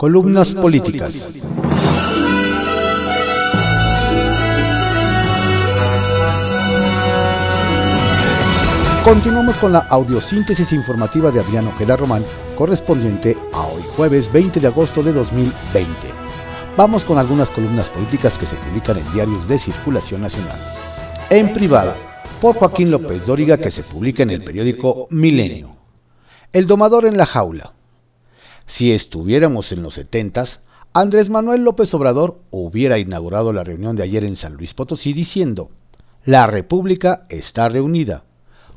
Columnas 0.00 0.54
políticas. 0.54 1.14
Continuamos 9.04 9.56
con 9.56 9.74
la 9.74 9.80
audiosíntesis 9.80 10.72
informativa 10.72 11.30
de 11.30 11.40
Adriano 11.40 11.68
Ojeda 11.68 11.96
Román, 11.96 12.24
correspondiente 12.56 13.36
a 13.52 13.66
hoy 13.66 13.82
jueves 13.94 14.32
20 14.32 14.60
de 14.60 14.68
agosto 14.68 15.02
de 15.02 15.12
2020. 15.12 15.90
Vamos 16.78 17.02
con 17.02 17.18
algunas 17.18 17.50
columnas 17.50 17.86
políticas 17.90 18.38
que 18.38 18.46
se 18.46 18.56
publican 18.56 18.96
en 18.96 19.12
diarios 19.12 19.46
de 19.48 19.58
circulación 19.58 20.22
nacional. 20.22 20.56
En 21.28 21.52
privado, 21.52 21.92
por 22.40 22.54
Joaquín 22.56 22.90
López 22.90 23.26
Dóriga, 23.26 23.58
que 23.58 23.70
se 23.70 23.82
publica 23.82 24.22
en 24.22 24.30
el 24.30 24.44
periódico 24.44 25.08
Milenio. 25.10 25.76
El 26.54 26.66
domador 26.66 27.04
en 27.04 27.18
la 27.18 27.26
jaula. 27.26 27.74
Si 28.70 28.92
estuviéramos 28.92 29.72
en 29.72 29.82
los 29.82 29.94
setentas, 29.94 30.60
Andrés 30.92 31.28
Manuel 31.28 31.64
López 31.64 31.92
Obrador 31.92 32.38
hubiera 32.52 33.00
inaugurado 33.00 33.52
la 33.52 33.64
reunión 33.64 33.96
de 33.96 34.04
ayer 34.04 34.22
en 34.22 34.36
San 34.36 34.54
Luis 34.54 34.74
Potosí 34.74 35.12
diciendo, 35.12 35.70
la 36.24 36.46
República 36.46 37.26
está 37.30 37.68
reunida, 37.68 38.22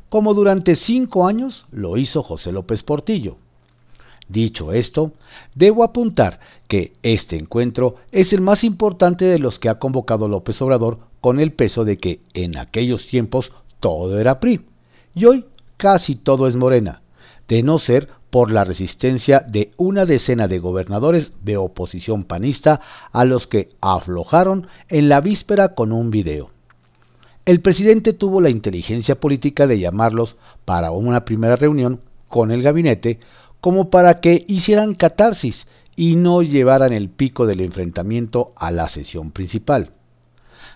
como 0.08 0.34
durante 0.34 0.74
cinco 0.74 1.28
años 1.28 1.64
lo 1.70 1.96
hizo 1.96 2.24
José 2.24 2.50
López 2.50 2.82
Portillo. 2.82 3.36
Dicho 4.28 4.72
esto, 4.72 5.12
debo 5.54 5.84
apuntar 5.84 6.40
que 6.66 6.94
este 7.04 7.36
encuentro 7.36 7.94
es 8.10 8.32
el 8.32 8.40
más 8.40 8.64
importante 8.64 9.24
de 9.24 9.38
los 9.38 9.60
que 9.60 9.68
ha 9.68 9.78
convocado 9.78 10.26
López 10.26 10.60
Obrador 10.60 10.98
con 11.20 11.38
el 11.38 11.52
peso 11.52 11.84
de 11.84 11.98
que 11.98 12.18
en 12.34 12.58
aquellos 12.58 13.06
tiempos 13.06 13.52
todo 13.78 14.18
era 14.18 14.40
PRI 14.40 14.60
y 15.14 15.26
hoy 15.26 15.44
casi 15.76 16.16
todo 16.16 16.48
es 16.48 16.56
Morena, 16.56 17.02
de 17.46 17.62
no 17.62 17.78
ser 17.78 18.08
por 18.34 18.50
la 18.50 18.64
resistencia 18.64 19.44
de 19.46 19.70
una 19.76 20.06
decena 20.06 20.48
de 20.48 20.58
gobernadores 20.58 21.30
de 21.44 21.56
oposición 21.56 22.24
panista 22.24 22.80
a 23.12 23.24
los 23.24 23.46
que 23.46 23.68
aflojaron 23.80 24.66
en 24.88 25.08
la 25.08 25.20
víspera 25.20 25.76
con 25.76 25.92
un 25.92 26.10
video. 26.10 26.50
El 27.44 27.60
presidente 27.60 28.12
tuvo 28.12 28.40
la 28.40 28.50
inteligencia 28.50 29.20
política 29.20 29.68
de 29.68 29.78
llamarlos 29.78 30.34
para 30.64 30.90
una 30.90 31.24
primera 31.24 31.54
reunión 31.54 32.00
con 32.26 32.50
el 32.50 32.60
gabinete 32.60 33.20
como 33.60 33.88
para 33.88 34.18
que 34.18 34.44
hicieran 34.48 34.94
catarsis 34.94 35.68
y 35.94 36.16
no 36.16 36.42
llevaran 36.42 36.92
el 36.92 37.10
pico 37.10 37.46
del 37.46 37.60
enfrentamiento 37.60 38.52
a 38.56 38.72
la 38.72 38.88
sesión 38.88 39.30
principal. 39.30 39.92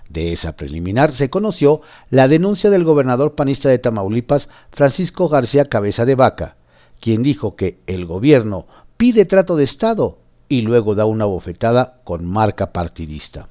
De 0.09 0.33
esa 0.33 0.55
preliminar 0.55 1.11
se 1.11 1.29
conoció 1.29 1.81
la 2.09 2.29
denuncia 2.29 2.71
del 2.71 2.85
gobernador 2.85 3.35
panista 3.35 3.69
de 3.69 3.81
Tamaulipas, 3.81 4.49
Francisco 4.71 5.29
García 5.29 5.65
Cabeza 5.65 6.05
de 6.05 6.15
Vaca, 6.15 6.55
quien 7.01 7.23
dijo 7.23 7.57
que 7.57 7.79
el 7.87 8.07
gobierno 8.07 8.67
pide 8.97 9.25
trato 9.25 9.57
de 9.57 9.65
Estado 9.65 10.19
y 10.49 10.63
luego 10.63 10.95
da 10.95 11.05
una 11.05 11.25
bofetada 11.25 12.01
con 12.05 12.25
marca 12.25 12.73
partidista. 12.73 13.49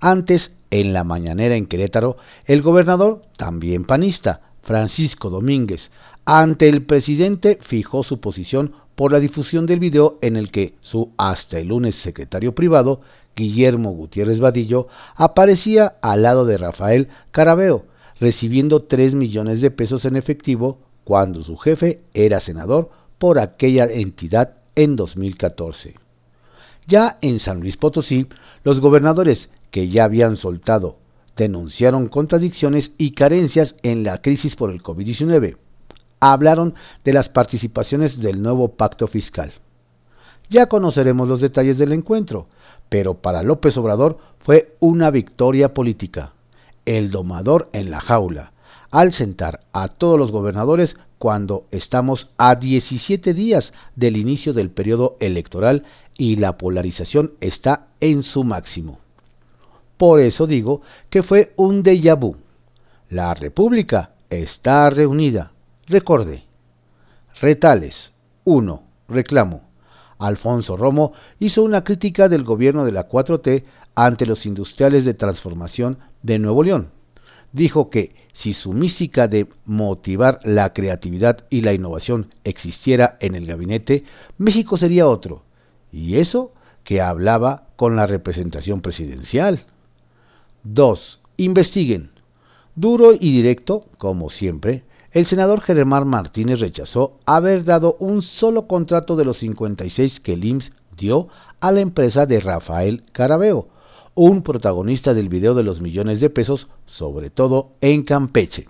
Antes, 0.00 0.52
en 0.70 0.92
la 0.92 1.04
mañanera 1.04 1.54
en 1.54 1.66
Querétaro, 1.66 2.16
el 2.46 2.62
gobernador, 2.62 3.22
también 3.36 3.84
panista, 3.84 4.40
Francisco 4.62 5.30
Domínguez, 5.30 5.90
ante 6.24 6.68
el 6.68 6.84
presidente 6.84 7.58
fijó 7.60 8.02
su 8.02 8.20
posición 8.20 8.72
por 8.94 9.12
la 9.12 9.20
difusión 9.20 9.66
del 9.66 9.80
video 9.80 10.18
en 10.22 10.36
el 10.36 10.50
que 10.50 10.74
su 10.80 11.12
hasta 11.16 11.58
el 11.58 11.68
lunes 11.68 11.94
secretario 11.96 12.54
privado, 12.54 13.00
Guillermo 13.34 13.92
Gutiérrez 13.92 14.38
Vadillo, 14.38 14.88
aparecía 15.14 15.96
al 16.02 16.22
lado 16.22 16.44
de 16.44 16.58
Rafael 16.58 17.08
Carabeo, 17.30 17.86
recibiendo 18.20 18.82
3 18.82 19.14
millones 19.14 19.60
de 19.60 19.70
pesos 19.70 20.04
en 20.04 20.16
efectivo 20.16 20.78
cuando 21.04 21.42
su 21.42 21.56
jefe 21.56 22.00
era 22.14 22.40
senador 22.40 22.90
por 23.18 23.38
aquella 23.38 23.84
entidad 23.84 24.54
en 24.74 24.96
2014. 24.96 25.94
Ya 26.86 27.18
en 27.20 27.38
San 27.38 27.60
Luis 27.60 27.76
Potosí, 27.76 28.26
los 28.64 28.80
gobernadores 28.80 29.48
que 29.70 29.88
ya 29.88 30.04
habían 30.04 30.36
soltado 30.36 30.96
denunciaron 31.36 32.08
contradicciones 32.08 32.92
y 32.98 33.12
carencias 33.12 33.74
en 33.82 34.04
la 34.04 34.20
crisis 34.20 34.56
por 34.56 34.70
el 34.70 34.82
COVID-19. 34.82 35.56
Hablaron 36.20 36.74
de 37.04 37.12
las 37.12 37.28
participaciones 37.28 38.20
del 38.20 38.42
nuevo 38.42 38.68
pacto 38.68 39.06
fiscal. 39.06 39.52
Ya 40.50 40.66
conoceremos 40.66 41.28
los 41.28 41.40
detalles 41.40 41.78
del 41.78 41.92
encuentro, 41.92 42.46
pero 42.88 43.14
para 43.14 43.42
López 43.42 43.76
Obrador 43.78 44.18
fue 44.38 44.76
una 44.80 45.10
victoria 45.10 45.72
política. 45.72 46.32
El 46.84 47.10
domador 47.10 47.70
en 47.72 47.90
la 47.90 48.00
jaula, 48.00 48.51
al 48.92 49.12
sentar 49.12 49.60
a 49.72 49.88
todos 49.88 50.18
los 50.18 50.30
gobernadores 50.30 50.96
cuando 51.18 51.66
estamos 51.70 52.28
a 52.36 52.54
17 52.54 53.32
días 53.32 53.72
del 53.96 54.16
inicio 54.16 54.52
del 54.52 54.70
periodo 54.70 55.16
electoral 55.18 55.84
y 56.16 56.36
la 56.36 56.58
polarización 56.58 57.32
está 57.40 57.86
en 58.00 58.22
su 58.22 58.44
máximo. 58.44 59.00
Por 59.96 60.20
eso 60.20 60.46
digo 60.46 60.82
que 61.08 61.22
fue 61.22 61.54
un 61.56 61.82
déjà 61.82 62.18
vu. 62.18 62.36
La 63.08 63.34
República 63.34 64.10
está 64.28 64.90
reunida. 64.90 65.52
Recorde. 65.86 66.44
Retales. 67.40 68.12
1. 68.44 68.82
Reclamo. 69.08 69.62
Alfonso 70.18 70.76
Romo 70.76 71.12
hizo 71.40 71.62
una 71.62 71.82
crítica 71.82 72.28
del 72.28 72.44
gobierno 72.44 72.84
de 72.84 72.92
la 72.92 73.08
4T 73.08 73.64
ante 73.94 74.26
los 74.26 74.44
industriales 74.44 75.04
de 75.04 75.14
transformación 75.14 75.98
de 76.22 76.38
Nuevo 76.38 76.62
León 76.62 77.01
dijo 77.52 77.90
que 77.90 78.14
si 78.32 78.54
su 78.54 78.72
mística 78.72 79.28
de 79.28 79.46
motivar 79.66 80.40
la 80.44 80.72
creatividad 80.72 81.44
y 81.50 81.60
la 81.60 81.72
innovación 81.72 82.34
existiera 82.44 83.16
en 83.20 83.34
el 83.34 83.46
gabinete, 83.46 84.04
México 84.38 84.76
sería 84.76 85.06
otro. 85.06 85.42
Y 85.92 86.16
eso 86.16 86.52
que 86.84 87.00
hablaba 87.00 87.68
con 87.76 87.96
la 87.96 88.06
representación 88.06 88.80
presidencial. 88.80 89.66
2. 90.64 91.20
Investiguen. 91.36 92.10
Duro 92.74 93.12
y 93.12 93.32
directo, 93.32 93.84
como 93.98 94.30
siempre, 94.30 94.84
el 95.12 95.26
senador 95.26 95.60
Germán 95.60 96.08
Martínez 96.08 96.60
rechazó 96.60 97.18
haber 97.26 97.64
dado 97.64 97.96
un 97.98 98.22
solo 98.22 98.66
contrato 98.66 99.14
de 99.14 99.26
los 99.26 99.38
56 99.38 100.20
que 100.20 100.32
el 100.32 100.44
IMSS 100.44 100.72
dio 100.96 101.28
a 101.60 101.70
la 101.70 101.80
empresa 101.80 102.24
de 102.24 102.40
Rafael 102.40 103.04
Carabeo, 103.12 103.68
un 104.14 104.42
protagonista 104.42 105.14
del 105.14 105.28
video 105.28 105.54
de 105.54 105.62
los 105.62 105.80
millones 105.80 106.20
de 106.20 106.30
pesos, 106.30 106.68
sobre 106.86 107.30
todo 107.30 107.72
en 107.80 108.02
Campeche. 108.02 108.68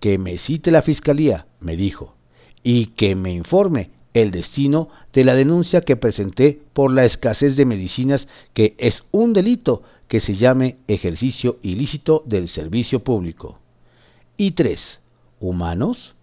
Que 0.00 0.18
me 0.18 0.38
cite 0.38 0.70
la 0.70 0.82
fiscalía, 0.82 1.46
me 1.60 1.76
dijo, 1.76 2.14
y 2.62 2.86
que 2.86 3.14
me 3.14 3.32
informe 3.32 3.90
el 4.12 4.30
destino 4.30 4.88
de 5.12 5.24
la 5.24 5.34
denuncia 5.34 5.82
que 5.82 5.96
presenté 5.96 6.60
por 6.72 6.92
la 6.92 7.04
escasez 7.04 7.56
de 7.56 7.64
medicinas, 7.64 8.28
que 8.54 8.74
es 8.78 9.04
un 9.10 9.32
delito 9.32 9.82
que 10.08 10.20
se 10.20 10.34
llame 10.34 10.76
ejercicio 10.88 11.58
ilícito 11.62 12.22
del 12.26 12.48
servicio 12.48 13.00
público. 13.00 13.58
Y 14.36 14.52
tres, 14.52 15.00
¿Humanos? 15.40 16.14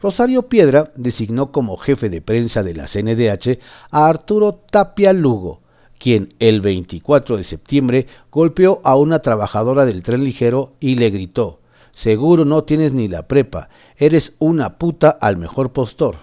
Rosario 0.00 0.48
Piedra 0.48 0.92
designó 0.96 1.52
como 1.52 1.76
jefe 1.76 2.08
de 2.10 2.20
prensa 2.20 2.62
de 2.62 2.74
la 2.74 2.86
CNDH 2.86 3.58
a 3.90 4.08
Arturo 4.08 4.54
Tapia 4.70 5.12
Lugo, 5.12 5.61
quien 6.02 6.34
el 6.40 6.60
24 6.60 7.36
de 7.36 7.44
septiembre 7.44 8.08
golpeó 8.32 8.80
a 8.82 8.96
una 8.96 9.20
trabajadora 9.20 9.86
del 9.86 10.02
tren 10.02 10.24
ligero 10.24 10.72
y 10.80 10.96
le 10.96 11.10
gritó, 11.10 11.60
Seguro 11.92 12.44
no 12.44 12.64
tienes 12.64 12.92
ni 12.92 13.06
la 13.06 13.28
prepa, 13.28 13.68
eres 13.96 14.32
una 14.40 14.78
puta 14.78 15.10
al 15.10 15.36
mejor 15.36 15.72
postor. 15.72 16.16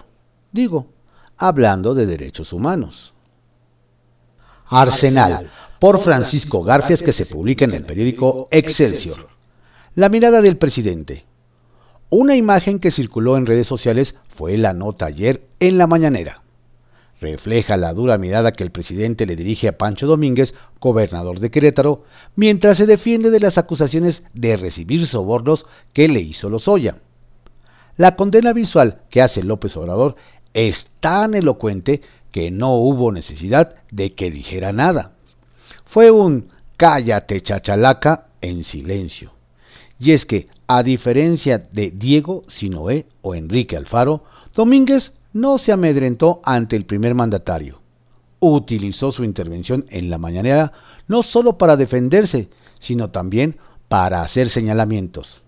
Digo, 0.52 0.88
hablando 1.38 1.94
de 1.94 2.04
derechos 2.04 2.52
humanos. 2.52 3.14
Arsenal, 4.66 5.50
por 5.78 6.00
Francisco 6.00 6.62
Garfias, 6.62 7.02
que 7.02 7.12
se 7.12 7.24
publica 7.24 7.64
en 7.64 7.72
el 7.72 7.84
periódico 7.84 8.48
Excelsior. 8.50 9.28
La 9.94 10.10
mirada 10.10 10.42
del 10.42 10.58
presidente. 10.58 11.24
Una 12.10 12.36
imagen 12.36 12.80
que 12.80 12.90
circuló 12.90 13.38
en 13.38 13.46
redes 13.46 13.66
sociales 13.66 14.14
fue 14.36 14.58
la 14.58 14.74
nota 14.74 15.06
ayer 15.06 15.46
en 15.58 15.78
la 15.78 15.86
mañanera 15.86 16.42
refleja 17.20 17.76
la 17.76 17.92
dura 17.92 18.18
mirada 18.18 18.52
que 18.52 18.64
el 18.64 18.70
presidente 18.70 19.26
le 19.26 19.36
dirige 19.36 19.68
a 19.68 19.78
Pancho 19.78 20.06
Domínguez, 20.06 20.54
gobernador 20.80 21.38
de 21.40 21.50
Querétaro, 21.50 22.04
mientras 22.34 22.78
se 22.78 22.86
defiende 22.86 23.30
de 23.30 23.40
las 23.40 23.58
acusaciones 23.58 24.22
de 24.32 24.56
recibir 24.56 25.06
sobornos 25.06 25.66
que 25.92 26.08
le 26.08 26.20
hizo 26.20 26.48
Lozoya. 26.48 26.96
La 27.96 28.16
condena 28.16 28.52
visual 28.52 29.02
que 29.10 29.20
hace 29.20 29.42
López 29.42 29.76
Obrador 29.76 30.16
es 30.54 30.86
tan 31.00 31.34
elocuente 31.34 32.00
que 32.32 32.50
no 32.50 32.74
hubo 32.76 33.12
necesidad 33.12 33.76
de 33.90 34.14
que 34.14 34.30
dijera 34.30 34.72
nada. 34.72 35.12
Fue 35.84 36.10
un 36.10 36.48
cállate 36.76 37.40
chachalaca 37.42 38.28
en 38.40 38.64
silencio. 38.64 39.32
Y 39.98 40.12
es 40.12 40.24
que, 40.24 40.48
a 40.66 40.82
diferencia 40.82 41.58
de 41.58 41.90
Diego 41.90 42.44
Sinoé 42.48 43.06
o 43.20 43.34
Enrique 43.34 43.76
Alfaro, 43.76 44.24
Domínguez 44.54 45.12
no 45.32 45.58
se 45.58 45.72
amedrentó 45.72 46.40
ante 46.44 46.76
el 46.76 46.86
primer 46.86 47.14
mandatario. 47.14 47.80
Utilizó 48.40 49.12
su 49.12 49.24
intervención 49.24 49.86
en 49.90 50.10
la 50.10 50.18
mañanera 50.18 50.72
no 51.08 51.22
solo 51.22 51.58
para 51.58 51.76
defenderse, 51.76 52.48
sino 52.78 53.10
también 53.10 53.56
para 53.88 54.22
hacer 54.22 54.48
señalamientos. 54.48 55.42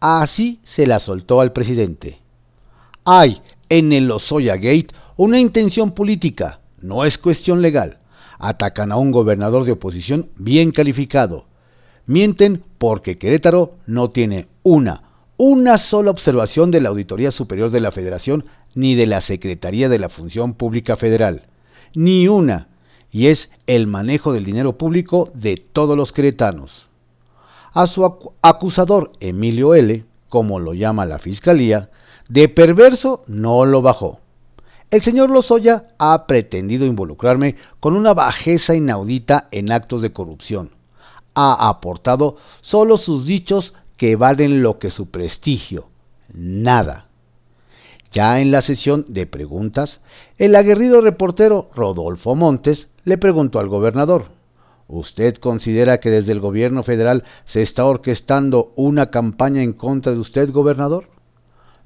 Así 0.00 0.60
se 0.64 0.86
la 0.86 1.00
soltó 1.00 1.40
al 1.40 1.52
presidente. 1.52 2.20
Hay 3.04 3.42
en 3.68 3.92
el 3.92 4.06
Lozoya 4.06 4.56
Gate 4.56 4.88
una 5.16 5.38
intención 5.38 5.92
política, 5.92 6.60
no 6.80 7.04
es 7.04 7.18
cuestión 7.18 7.60
legal. 7.60 7.98
Atacan 8.38 8.90
a 8.90 8.96
un 8.96 9.10
gobernador 9.10 9.64
de 9.64 9.72
oposición 9.72 10.30
bien 10.36 10.70
calificado. 10.70 11.44
Mienten 12.06 12.62
porque 12.78 13.18
Querétaro 13.18 13.74
no 13.86 14.10
tiene 14.10 14.48
una, 14.62 15.02
una 15.36 15.76
sola 15.76 16.10
observación 16.10 16.70
de 16.70 16.80
la 16.80 16.88
Auditoría 16.88 17.30
Superior 17.30 17.70
de 17.70 17.80
la 17.80 17.92
Federación 17.92 18.46
ni 18.74 18.94
de 18.94 19.06
la 19.06 19.20
Secretaría 19.20 19.88
de 19.88 19.98
la 19.98 20.08
Función 20.08 20.54
Pública 20.54 20.96
Federal. 20.96 21.42
Ni 21.94 22.28
una. 22.28 22.68
Y 23.10 23.26
es 23.26 23.50
el 23.66 23.86
manejo 23.86 24.32
del 24.32 24.44
dinero 24.44 24.78
público 24.78 25.30
de 25.34 25.56
todos 25.56 25.96
los 25.96 26.12
queretanos. 26.12 26.88
A 27.72 27.86
su 27.86 28.32
acusador, 28.42 29.12
Emilio 29.20 29.74
L., 29.74 30.04
como 30.28 30.60
lo 30.60 30.74
llama 30.74 31.06
la 31.06 31.18
Fiscalía, 31.18 31.90
de 32.28 32.48
perverso 32.48 33.24
no 33.26 33.66
lo 33.66 33.82
bajó. 33.82 34.20
El 34.90 35.02
señor 35.02 35.30
Lozoya 35.30 35.86
ha 35.98 36.26
pretendido 36.26 36.84
involucrarme 36.84 37.56
con 37.78 37.94
una 37.94 38.12
bajeza 38.14 38.74
inaudita 38.74 39.48
en 39.52 39.70
actos 39.70 40.02
de 40.02 40.12
corrupción. 40.12 40.70
Ha 41.34 41.68
aportado 41.68 42.36
solo 42.60 42.96
sus 42.96 43.24
dichos 43.24 43.74
que 43.96 44.16
valen 44.16 44.62
lo 44.62 44.78
que 44.78 44.90
su 44.90 45.06
prestigio, 45.10 45.88
nada. 46.32 47.09
Ya 48.12 48.40
en 48.40 48.50
la 48.50 48.60
sesión 48.60 49.04
de 49.08 49.26
preguntas, 49.26 50.00
el 50.36 50.56
aguerrido 50.56 51.00
reportero 51.00 51.70
Rodolfo 51.74 52.34
Montes 52.34 52.88
le 53.04 53.18
preguntó 53.18 53.60
al 53.60 53.68
gobernador, 53.68 54.26
¿Usted 54.88 55.36
considera 55.36 56.00
que 56.00 56.10
desde 56.10 56.32
el 56.32 56.40
gobierno 56.40 56.82
federal 56.82 57.22
se 57.44 57.62
está 57.62 57.84
orquestando 57.84 58.72
una 58.74 59.10
campaña 59.10 59.62
en 59.62 59.72
contra 59.72 60.10
de 60.10 60.18
usted, 60.18 60.50
gobernador? 60.50 61.06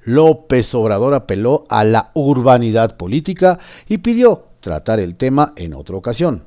López 0.03 0.73
Obrador 0.73 1.13
apeló 1.13 1.65
a 1.69 1.83
la 1.83 2.09
urbanidad 2.15 2.97
política 2.97 3.59
y 3.87 3.99
pidió 3.99 4.45
tratar 4.59 4.99
el 4.99 5.17
tema 5.17 5.53
en 5.55 5.75
otra 5.75 5.95
ocasión. 5.95 6.45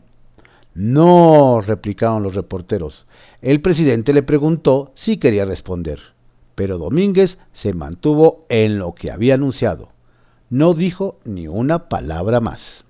No, 0.75 1.61
replicaron 1.61 2.25
los 2.25 2.35
reporteros. 2.35 3.07
El 3.41 3.61
presidente 3.61 4.13
le 4.13 4.25
preguntó 4.25 4.91
si 4.97 5.19
quería 5.19 5.45
responder 5.45 6.18
pero 6.59 6.77
Domínguez 6.77 7.39
se 7.53 7.73
mantuvo 7.73 8.45
en 8.49 8.81
lo 8.81 8.93
que 8.93 9.13
había 9.13 9.35
anunciado. 9.35 9.91
No 10.51 10.75
dijo 10.75 11.21
ni 11.25 11.47
una 11.47 11.89
palabra 11.89 12.41
más. 12.41 12.85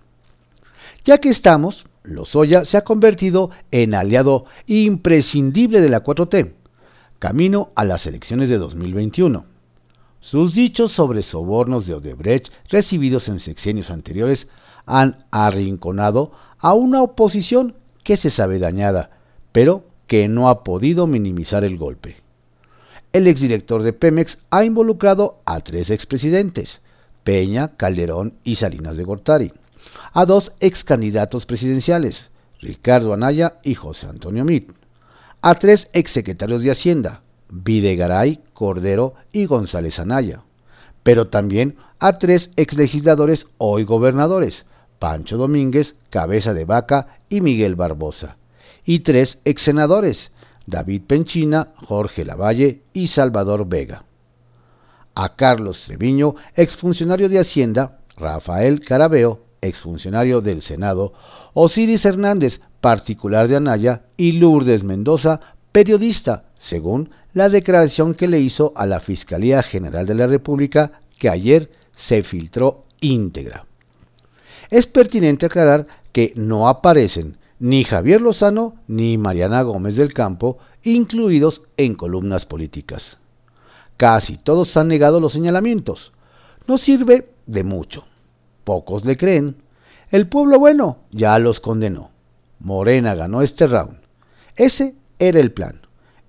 Ya 1.05 1.19
que 1.19 1.29
estamos, 1.29 1.85
Lozoya 2.03 2.65
se 2.65 2.79
ha 2.79 2.85
convertido 2.85 3.51
en 3.71 3.95
aliado 3.95 4.47
imprescindible 4.67 5.83
de 5.83 5.91
la 5.91 6.03
4T, 6.03 6.53
camino 7.19 7.69
a 7.75 7.85
las 7.85 8.07
elecciones 8.07 8.49
de 8.49 8.57
2021. 8.57 9.45
Sus 10.21 10.55
dichos 10.55 10.91
sobre 10.93 11.23
sobornos 11.23 11.87
de 11.87 11.93
Odebrecht 11.93 12.51
recibidos 12.71 13.29
en 13.29 13.39
sexenios 13.39 13.91
anteriores 13.91 14.49
han 14.87 15.27
arrinconado 15.31 16.33
a 16.59 16.73
una 16.73 17.03
oposición 17.03 17.75
que 18.03 18.17
se 18.17 18.31
sabe 18.31 18.61
dañada, 18.61 19.11
pero 19.53 19.85
que 20.07 20.27
no 20.27 20.49
ha 20.49 20.65
podido 20.65 21.07
minimizar 21.07 21.67
el 21.67 21.77
golpe 21.77 22.28
el 23.13 23.27
exdirector 23.27 23.83
de 23.83 23.93
Pemex 23.93 24.39
ha 24.51 24.65
involucrado 24.65 25.41
a 25.45 25.61
tres 25.61 25.91
expresidentes, 25.91 26.81
Peña, 27.25 27.77
Calderón 27.77 28.35
y 28.45 28.57
Salinas 28.57 28.97
de 28.97 29.05
Gortari, 29.05 29.53
a 30.13 30.25
dos 30.27 30.53
excandidatos 30.61 31.47
presidenciales, 31.47 32.31
Ricardo 32.61 33.13
Anaya 33.13 33.59
y 33.63 33.75
José 33.75 34.07
Antonio 34.07 34.45
Mit, 34.45 34.71
a 35.41 35.55
tres 35.55 35.89
exsecretarios 35.93 36.63
de 36.63 36.71
Hacienda, 36.71 37.23
Videgaray, 37.49 38.41
Cordero 38.53 39.15
y 39.33 39.47
González 39.47 39.99
Anaya, 39.99 40.43
pero 41.03 41.29
también 41.29 41.77
a 41.99 42.19
tres 42.19 42.51
exlegisladores 42.57 43.47
hoy 43.57 43.85
gobernadores, 43.85 44.67
Pancho 44.99 45.37
Domínguez, 45.37 45.95
Cabeza 46.11 46.55
de 46.55 46.65
Vaca 46.65 47.21
y 47.29 47.41
Miguel 47.41 47.77
Barbosa, 47.77 48.37
y 48.85 49.01
tres 49.01 49.39
exsenadores, 49.45 50.31
David 50.69 51.03
Penchina, 51.07 51.69
Jorge 51.77 52.27
Lavalle 52.27 52.83
y 52.93 53.07
Salvador 53.07 53.67
Vega. 53.67 54.05
A 55.15 55.35
Carlos 55.35 55.85
Treviño, 55.87 56.35
exfuncionario 56.55 57.31
de 57.31 57.39
Hacienda, 57.39 58.01
Rafael 58.19 58.85
Carabeo, 58.85 59.41
exfuncionario 59.63 60.43
del 60.43 60.61
Senado, 60.61 61.15
Osiris 61.55 62.05
Hernández, 62.05 62.61
particular 62.83 63.49
de 63.49 63.57
Anaya, 63.57 64.03
y 64.19 64.33
Lourdes 64.33 64.85
Mendoza, 64.85 65.41
periodista, 65.73 66.45
según 66.59 67.11
la 67.33 67.49
declaración 67.49 68.15
que 68.15 68.29
le 68.29 68.39
hizo 68.39 68.75
a 68.77 68.85
la 68.85 69.01
Fiscalía 69.01 69.63
General 69.63 70.05
de 70.05 70.15
la 70.15 70.27
República 70.27 71.01
que 71.19 71.31
ayer 71.31 71.71
se 71.97 72.23
filtró 72.23 72.85
íntegra. 73.01 73.65
Es 74.69 74.87
pertinente 74.87 75.47
aclarar 75.47 75.87
que 76.13 76.35
no 76.37 76.69
aparecen 76.69 77.38
ni 77.61 77.85
Javier 77.85 78.21
Lozano 78.21 78.77
ni 78.87 79.19
Mariana 79.19 79.63
Gómez 79.63 79.97
del 79.97 80.13
Campo 80.13 80.59
incluidos 80.83 81.63
en 81.77 81.95
columnas 81.95 82.47
políticas. 82.47 83.19
Casi 83.97 84.39
todos 84.39 84.77
han 84.77 84.89
negado 84.89 85.21
los 85.21 85.33
señalamientos. 85.33 86.13
No 86.67 86.79
sirve 86.79 87.31
de 87.47 87.65
mucho. 87.65 88.05
Pocos 88.65 89.05
le 89.05 89.17
creen. 89.17 89.57
El 90.11 90.29
pueblo 90.29 90.59
bueno 90.59 90.99
ya 91.11 91.39
los 91.39 91.61
condenó. 91.61 92.11
Morena 92.61 93.15
ganó 93.15 93.43
este 93.43 93.67
round. 93.67 93.99
Ese 94.57 94.95
era 95.19 95.41
el 95.41 95.53
plan. 95.53 95.81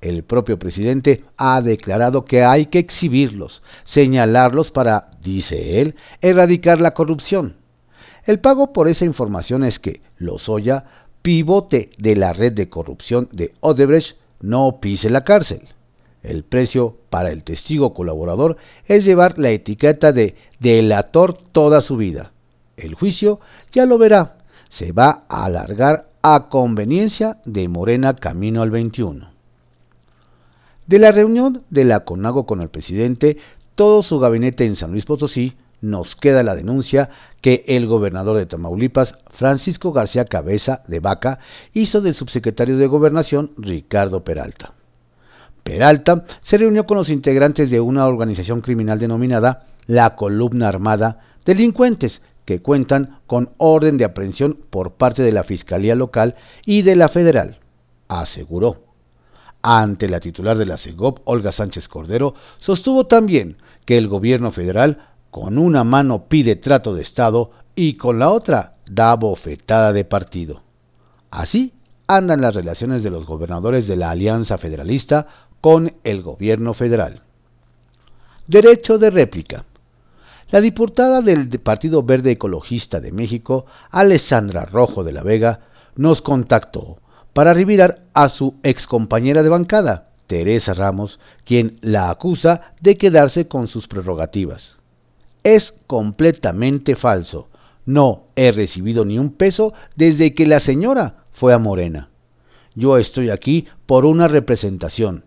El 0.01 0.23
propio 0.23 0.57
presidente 0.57 1.25
ha 1.37 1.61
declarado 1.61 2.23
que 2.23 2.43
hay 2.43 2.67
que 2.67 2.79
exhibirlos, 2.79 3.61
señalarlos 3.83 4.71
para, 4.71 5.11
dice 5.21 5.81
él, 5.81 5.95
erradicar 6.21 6.79
la 6.79 6.93
corrupción. 6.93 7.57
El 8.25 8.39
pago 8.39 8.73
por 8.73 8.87
esa 8.87 9.05
información 9.05 9.63
es 9.63 9.79
que 9.79 10.01
Lozoya 10.17 10.85
pivote 11.21 11.91
de 11.97 12.15
la 12.15 12.33
red 12.33 12.53
de 12.53 12.69
corrupción 12.69 13.29
de 13.31 13.53
Odebrecht 13.59 14.17
no 14.41 14.79
pise 14.79 15.09
la 15.09 15.23
cárcel. 15.23 15.67
El 16.23 16.43
precio 16.43 16.97
para 17.09 17.31
el 17.31 17.43
testigo 17.43 17.93
colaborador 17.93 18.57
es 18.85 19.05
llevar 19.05 19.39
la 19.39 19.49
etiqueta 19.49 20.11
de 20.11 20.35
delator 20.59 21.37
toda 21.51 21.81
su 21.81 21.97
vida. 21.97 22.31
El 22.75 22.93
juicio 22.93 23.39
ya 23.71 23.85
lo 23.85 23.97
verá, 23.97 24.37
se 24.69 24.91
va 24.91 25.23
a 25.29 25.45
alargar 25.45 26.09
a 26.21 26.49
conveniencia 26.49 27.37
de 27.45 27.67
Morena 27.67 28.15
camino 28.15 28.61
al 28.61 28.71
21. 28.71 29.29
De 30.87 30.99
la 30.99 31.11
reunión 31.11 31.63
de 31.69 31.85
la 31.85 32.01
CONAGO 32.01 32.45
con 32.45 32.61
el 32.61 32.69
presidente, 32.69 33.37
todo 33.75 34.01
su 34.01 34.19
gabinete 34.19 34.65
en 34.65 34.75
San 34.75 34.91
Luis 34.91 35.05
Potosí 35.05 35.55
nos 35.81 36.15
queda 36.15 36.43
la 36.43 36.55
denuncia 36.55 37.09
que 37.41 37.63
el 37.67 37.87
gobernador 37.87 38.37
de 38.37 38.45
Tamaulipas, 38.45 39.15
Francisco 39.31 39.91
García 39.91 40.25
Cabeza 40.25 40.83
de 40.87 40.99
Vaca, 40.99 41.39
hizo 41.73 42.01
del 42.01 42.15
subsecretario 42.15 42.77
de 42.77 42.87
Gobernación, 42.87 43.51
Ricardo 43.57 44.23
Peralta. 44.23 44.73
Peralta 45.63 46.25
se 46.41 46.57
reunió 46.57 46.85
con 46.85 46.97
los 46.97 47.09
integrantes 47.09 47.69
de 47.69 47.79
una 47.79 48.07
organización 48.07 48.61
criminal 48.61 48.99
denominada 48.99 49.67
la 49.87 50.15
Columna 50.15 50.67
Armada, 50.67 51.19
delincuentes 51.45 52.21
que 52.45 52.61
cuentan 52.61 53.19
con 53.27 53.51
orden 53.57 53.97
de 53.97 54.05
aprehensión 54.05 54.57
por 54.69 54.93
parte 54.93 55.21
de 55.21 55.31
la 55.31 55.43
Fiscalía 55.43 55.95
Local 55.95 56.35
y 56.65 56.81
de 56.81 56.95
la 56.95 57.09
Federal, 57.09 57.59
aseguró. 58.07 58.83
Ante 59.61 60.07
la 60.07 60.19
titular 60.19 60.57
de 60.57 60.65
la 60.65 60.77
CEGOP, 60.77 61.19
Olga 61.25 61.51
Sánchez 61.51 61.87
Cordero, 61.87 62.33
sostuvo 62.59 63.07
también 63.07 63.57
que 63.85 63.97
el 63.97 64.07
gobierno 64.07 64.51
federal 64.51 65.08
con 65.31 65.57
una 65.57 65.83
mano 65.83 66.25
pide 66.27 66.55
trato 66.55 66.93
de 66.95 67.01
Estado 67.01 67.51
y 67.75 67.95
con 67.95 68.19
la 68.19 68.29
otra 68.29 68.75
da 68.89 69.15
bofetada 69.15 69.93
de 69.93 70.05
partido. 70.05 70.61
Así 71.31 71.73
andan 72.07 72.41
las 72.41 72.55
relaciones 72.55 73.03
de 73.03 73.11
los 73.11 73.25
gobernadores 73.25 73.87
de 73.87 73.95
la 73.95 74.09
Alianza 74.09 74.57
Federalista 74.57 75.27
con 75.61 75.93
el 76.03 76.23
gobierno 76.23 76.73
federal. 76.73 77.21
Derecho 78.47 78.97
de 78.97 79.11
réplica. 79.11 79.65
La 80.49 80.61
diputada 80.61 81.21
del 81.21 81.47
Partido 81.59 82.01
Verde 82.01 82.31
Ecologista 82.31 82.99
de 82.99 83.11
México, 83.11 83.67
Alessandra 83.91 84.65
Rojo 84.65 85.03
de 85.03 85.11
la 85.11 85.21
Vega, 85.21 85.59
nos 85.95 86.23
contactó 86.23 86.97
para 87.33 87.53
revirar 87.53 88.01
a 88.15 88.29
su 88.29 88.55
excompañera 88.63 89.43
de 89.43 89.49
bancada, 89.49 90.09
Teresa 90.25 90.73
Ramos, 90.73 91.19
quien 91.45 91.77
la 91.81 92.09
acusa 92.09 92.73
de 92.81 92.97
quedarse 92.97 93.47
con 93.47 93.67
sus 93.67 93.87
prerrogativas 93.87 94.78
es 95.55 95.73
completamente 95.87 96.95
falso. 96.95 97.49
No 97.85 98.27
he 98.35 98.51
recibido 98.51 99.05
ni 99.05 99.17
un 99.17 99.31
peso 99.31 99.73
desde 99.95 100.33
que 100.33 100.45
la 100.45 100.59
señora 100.59 101.23
fue 101.31 101.53
a 101.53 101.57
Morena. 101.57 102.09
Yo 102.75 102.97
estoy 102.97 103.29
aquí 103.29 103.67
por 103.85 104.05
una 104.05 104.27
representación, 104.27 105.25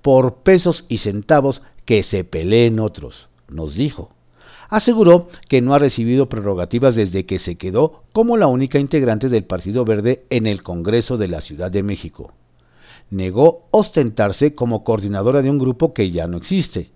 por 0.00 0.36
pesos 0.36 0.84
y 0.88 0.98
centavos 0.98 1.62
que 1.84 2.02
se 2.02 2.22
peleen 2.24 2.78
otros, 2.78 3.28
nos 3.48 3.74
dijo. 3.74 4.10
Aseguró 4.68 5.28
que 5.48 5.62
no 5.62 5.74
ha 5.74 5.78
recibido 5.78 6.28
prerrogativas 6.28 6.94
desde 6.94 7.24
que 7.24 7.38
se 7.38 7.56
quedó 7.56 8.04
como 8.12 8.36
la 8.36 8.46
única 8.46 8.78
integrante 8.78 9.28
del 9.28 9.44
Partido 9.44 9.84
Verde 9.84 10.26
en 10.30 10.46
el 10.46 10.62
Congreso 10.62 11.16
de 11.16 11.28
la 11.28 11.40
Ciudad 11.40 11.70
de 11.70 11.82
México. 11.82 12.32
Negó 13.10 13.66
ostentarse 13.70 14.54
como 14.54 14.84
coordinadora 14.84 15.40
de 15.40 15.50
un 15.50 15.58
grupo 15.58 15.94
que 15.94 16.10
ya 16.10 16.26
no 16.26 16.36
existe. 16.36 16.90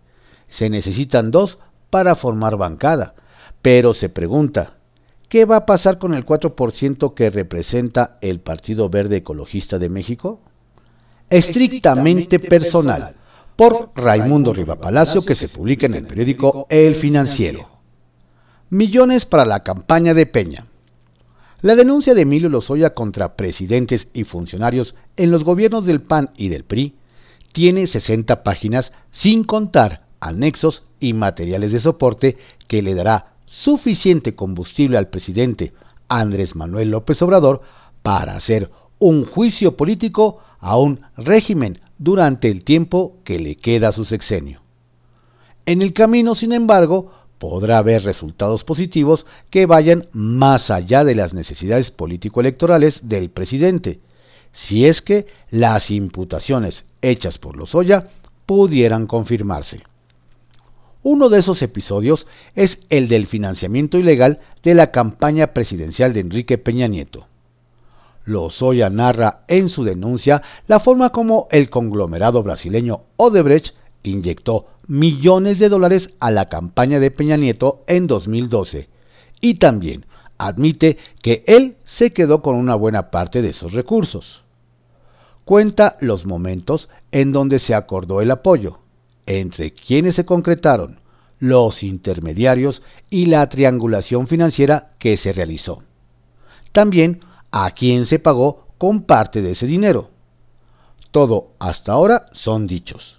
Se 0.49 0.69
necesitan 0.69 1.31
dos 1.31 1.59
para 1.93 2.17
formar 2.17 2.57
bancada, 2.57 3.15
pero 3.61 3.93
se 3.93 4.09
pregunta, 4.09 4.79
¿qué 5.29 5.45
va 5.45 5.57
a 5.57 5.67
pasar 5.67 5.99
con 5.99 6.15
el 6.15 6.25
4% 6.25 7.13
que 7.13 7.29
representa 7.29 8.17
el 8.23 8.41
Partido 8.41 8.89
Verde 8.89 9.19
Ecologista 9.19 9.79
de 9.79 9.91
México? 9.91 10.41
Estrictamente 11.29 12.39
personal, 12.39 13.17
por 13.57 13.91
Raimundo 13.95 14.55
Palacio, 14.81 15.23
que 15.23 15.35
se 15.35 15.51
publica 15.51 15.85
en 15.85 15.93
el 15.93 16.07
periódico 16.07 16.67
El 16.71 16.95
Financiero. 16.95 17.69
Millones 18.71 19.27
para 19.27 19.45
la 19.45 19.61
campaña 19.61 20.15
de 20.15 20.25
Peña. 20.25 20.65
La 21.61 21.77
denuncia 21.77 22.15
de 22.15 22.23
Emilio 22.23 22.49
Lozoya 22.49 22.95
contra 22.95 23.37
presidentes 23.37 24.09
y 24.15 24.25
funcionarios 24.25 24.95
en 25.19 25.31
los 25.31 25.45
gobiernos 25.45 25.85
del 25.85 26.01
PAN 26.01 26.31
y 26.39 26.49
del 26.49 26.65
PRI 26.65 26.97
tiene 27.53 27.87
60 27.87 28.43
páginas 28.43 28.95
sin 29.11 29.45
contar 29.45 30.07
anexos 30.21 30.85
y 31.03 31.13
materiales 31.13 31.73
de 31.73 31.81
soporte 31.81 32.39
que 32.69 32.81
le 32.81 32.95
dará 32.95 33.35
suficiente 33.45 34.35
combustible 34.35 34.97
al 34.97 35.09
presidente 35.09 35.73
Andrés 36.09 36.55
Manuel 36.57 36.91
López 36.91 37.21
Obrador 37.21 37.61
para 38.03 38.35
hacer 38.35 38.71
un 38.99 39.25
juicio 39.25 39.77
político 39.77 40.39
a 40.61 40.79
un 40.79 41.01
régimen 41.17 41.81
durante 41.99 42.51
el 42.51 42.65
tiempo 42.65 43.17
que 43.25 43.39
le 43.39 43.57
queda 43.57 43.89
a 43.89 43.93
su 43.93 44.05
sexenio. 44.05 44.61
En 45.67 45.83
el 45.83 45.93
camino, 45.93 46.35
sin 46.35 46.53
embargo, 46.53 47.11
podrá 47.39 47.79
haber 47.79 48.05
resultados 48.05 48.63
positivos 48.63 49.27
que 49.51 49.67
vayan 49.67 50.07
más 50.13 50.71
allá 50.71 51.03
de 51.05 51.17
las 51.17 51.35
necesidades 51.35 51.91
político-electorales 51.91 53.09
del 53.09 53.31
presidente, 53.31 54.01
si 54.53 54.87
es 54.87 55.03
que 55.03 55.27
las 55.51 55.91
imputaciones 55.91 56.85
hechas 57.01 57.39
por 57.39 57.57
Lozoya 57.57 58.09
pudieran 58.47 59.07
confirmarse. 59.07 59.83
Uno 61.03 61.29
de 61.29 61.41
esos 61.41 61.63
episodios 61.63 62.27
es 62.55 62.79
el 62.89 63.09
del 63.09 63.27
financiamiento 63.27 63.99
ilegal 63.99 64.39
de 64.63 64.75
la 64.75 64.93
campaña 64.93 65.49
presidencial 65.49 66.13
de 66.13 66.21
Enrique 66.21 66.59
Peña 66.59 66.87
Nieto. 66.87 67.27
Lozoya 68.25 68.89
narra 68.89 69.45
en 69.49 69.69
su 69.69 69.83
denuncia 69.83 70.43
la 70.69 70.79
forma 70.79 71.11
como 71.11 71.49
el 71.51 71.71
conglomerado 71.71 72.45
brasileño 72.45 73.03
Odebrecht 73.17 73.75
inyectó 74.05 74.67
millones 74.87 75.59
de 75.59 75.69
dólares 75.69 76.11
a 76.21 76.31
la 76.31 76.49
campaña 76.49 77.01
de 77.01 77.11
Peña 77.11 77.37
Nieto 77.37 77.83
en 77.89 78.07
2012 78.07 78.89
y 79.41 79.55
también 79.55 80.07
admite 80.39 80.99
que 81.21 81.43
él 81.49 81.77
se 81.83 82.13
quedó 82.13 82.43
con 82.43 82.55
una 82.55 82.77
buena 82.77 83.11
parte 83.11 83.43
de 83.43 83.51
esos 83.51 83.73
recursos. 83.73 84.45
Cuenta 85.45 85.97
los 86.01 86.27
momentos 86.27 86.89
en 87.11 87.33
donde 87.33 87.59
se 87.59 87.75
acordó 87.75 88.21
el 88.21 88.31
apoyo, 88.31 88.79
entre 89.27 89.73
quienes 89.73 90.15
se 90.15 90.25
concretaron, 90.25 91.01
los 91.39 91.83
intermediarios 91.83 92.83
y 93.11 93.27
la 93.27 93.49
triangulación 93.49 94.29
financiera 94.29 94.93
que 94.99 95.17
se 95.17 95.33
realizó. 95.33 95.83
También 96.71 97.21
a 97.51 97.71
quién 97.73 98.07
se 98.07 98.19
pagó 98.19 98.69
con 98.79 99.03
parte 99.03 99.43
de 99.43 99.53
ese 99.53 99.67
dinero. 99.67 100.11
Todo 101.11 101.53
hasta 101.59 101.93
ahora 101.93 102.27
son 102.33 102.67
dichos. 102.67 103.19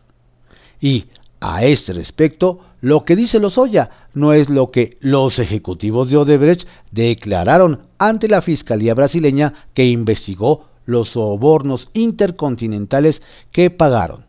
Y 0.80 1.06
a 1.40 1.66
este 1.66 1.94
respecto, 1.94 2.60
lo 2.82 3.06
que 3.06 3.16
dice 3.16 3.40
Lozoya 3.40 3.90
no 4.14 4.34
es 4.34 4.50
lo 4.50 4.72
que 4.72 4.98
los 5.02 5.40
ejecutivos 5.40 6.10
de 6.10 6.18
Odebrecht 6.18 6.68
declararon 6.92 7.84
ante 7.98 8.28
la 8.28 8.42
Fiscalía 8.42 8.94
brasileña 8.94 9.54
que 9.74 9.86
investigó 9.86 10.68
los 10.86 11.10
sobornos 11.10 11.90
intercontinentales 11.94 13.22
que 13.52 13.70
pagaron. 13.70 14.26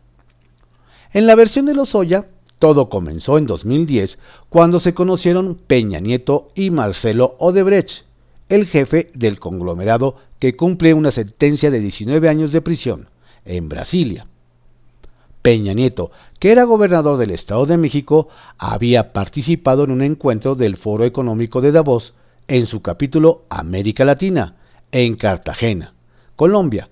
En 1.15 1.27
la 1.27 1.35
versión 1.35 1.65
de 1.65 1.73
Lozoya, 1.73 2.25
todo 2.59 2.89
comenzó 2.89 3.37
en 3.37 3.47
2010 3.47 4.19
cuando 4.49 4.81
se 4.81 4.93
conocieron 4.93 5.55
Peña 5.55 6.01
Nieto 6.01 6.49
y 6.55 6.71
Marcelo 6.71 7.37
Odebrecht, 7.39 8.03
el 8.49 8.65
jefe 8.65 9.11
del 9.13 9.39
conglomerado 9.39 10.17
que 10.39 10.57
cumple 10.57 10.93
una 10.93 11.11
sentencia 11.11 11.71
de 11.71 11.79
19 11.79 12.27
años 12.27 12.51
de 12.51 12.59
prisión 12.59 13.07
en 13.45 13.69
Brasilia. 13.69 14.27
Peña 15.41 15.71
Nieto, 15.73 16.11
que 16.37 16.51
era 16.51 16.65
gobernador 16.65 17.15
del 17.15 17.31
Estado 17.31 17.65
de 17.65 17.77
México, 17.77 18.27
había 18.57 19.13
participado 19.13 19.85
en 19.85 19.91
un 19.91 20.01
encuentro 20.01 20.55
del 20.55 20.75
Foro 20.75 21.05
Económico 21.05 21.61
de 21.61 21.71
Davos 21.71 22.13
en 22.49 22.65
su 22.65 22.81
capítulo 22.81 23.43
América 23.47 24.03
Latina, 24.03 24.55
en 24.91 25.15
Cartagena, 25.15 25.93
Colombia, 26.35 26.89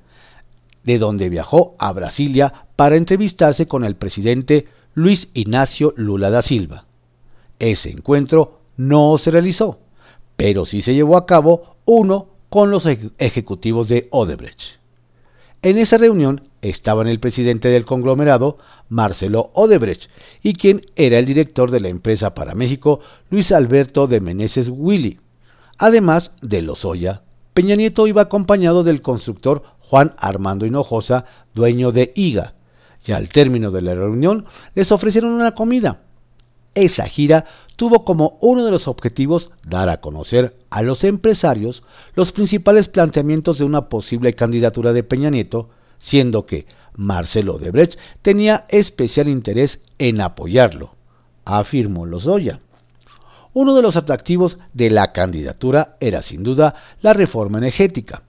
de 0.86 0.98
donde 0.98 1.28
viajó 1.28 1.76
a 1.78 1.92
Brasilia 1.92 2.63
para 2.76 2.96
entrevistarse 2.96 3.68
con 3.68 3.84
el 3.84 3.96
presidente 3.96 4.68
Luis 4.94 5.30
Ignacio 5.34 5.94
Lula 5.98 6.30
da 6.30 6.42
Silva. 6.42 6.86
Ese 7.60 7.90
encuentro 7.90 8.60
no 8.78 9.18
se 9.18 9.32
realizó, 9.32 9.80
pero 10.36 10.66
sí 10.66 10.82
se 10.82 10.94
llevó 10.94 11.18
a 11.18 11.26
cabo 11.26 11.78
uno 11.86 12.28
con 12.50 12.72
los 12.72 12.86
ejecutivos 12.86 13.88
de 13.88 14.08
Odebrecht. 14.12 14.80
En 15.62 15.78
esa 15.78 15.98
reunión 15.98 16.50
estaban 16.62 17.08
el 17.08 17.20
presidente 17.20 17.70
del 17.70 17.86
conglomerado, 17.86 18.58
Marcelo 18.90 19.52
Odebrecht, 19.54 20.10
y 20.42 20.54
quien 20.56 20.82
era 20.96 21.18
el 21.20 21.26
director 21.26 21.72
de 21.72 21.80
la 21.80 21.88
empresa 21.88 22.34
para 22.34 22.54
México, 22.54 23.00
Luis 23.30 23.52
Alberto 23.52 24.08
de 24.08 24.20
Meneses 24.20 24.70
Willy. 24.70 25.20
Además 25.78 26.32
de 26.42 26.62
Lozoya, 26.62 27.22
Peña 27.54 27.76
Nieto 27.76 28.08
iba 28.08 28.24
acompañado 28.24 28.84
del 28.84 29.02
constructor 29.02 29.64
Juan 29.80 30.14
Armando 30.18 30.66
Hinojosa, 30.66 31.26
dueño 31.54 31.92
de 31.92 32.12
IGA, 32.16 32.56
y 33.06 33.12
al 33.12 33.30
término 33.30 33.72
de 33.72 33.82
la 33.82 33.96
reunión 33.96 34.46
les 34.76 34.92
ofrecieron 34.92 35.32
una 35.32 35.54
comida. 35.54 36.02
Esa 36.76 37.06
gira 37.08 37.46
tuvo 37.76 38.04
como 38.04 38.38
uno 38.42 38.66
de 38.66 38.72
los 38.72 38.88
objetivos 38.88 39.52
dar 39.68 39.90
a 39.90 40.02
conocer 40.02 40.56
a 40.70 40.82
los 40.82 41.04
empresarios 41.04 41.84
los 42.16 42.32
principales 42.32 42.88
planteamientos 42.88 43.58
de 43.58 43.66
una 43.66 43.90
posible 43.90 44.34
candidatura 44.34 44.94
de 44.94 45.04
Peña 45.04 45.30
Nieto, 45.30 45.70
siendo 46.00 46.46
que 46.46 46.66
Marcelo 46.96 47.58
Debrecht 47.58 48.00
tenía 48.22 48.66
especial 48.70 49.28
interés 49.28 49.80
en 49.98 50.22
apoyarlo, 50.22 50.96
afirmó 51.46 52.06
Lozoya. 52.06 52.60
Uno 53.54 53.76
de 53.76 53.84
los 53.84 53.96
atractivos 53.96 54.58
de 54.74 54.90
la 54.90 55.12
candidatura 55.12 55.98
era 56.00 56.24
sin 56.24 56.42
duda 56.44 56.76
la 57.02 57.14
reforma 57.14 57.60
energética, 57.60 58.24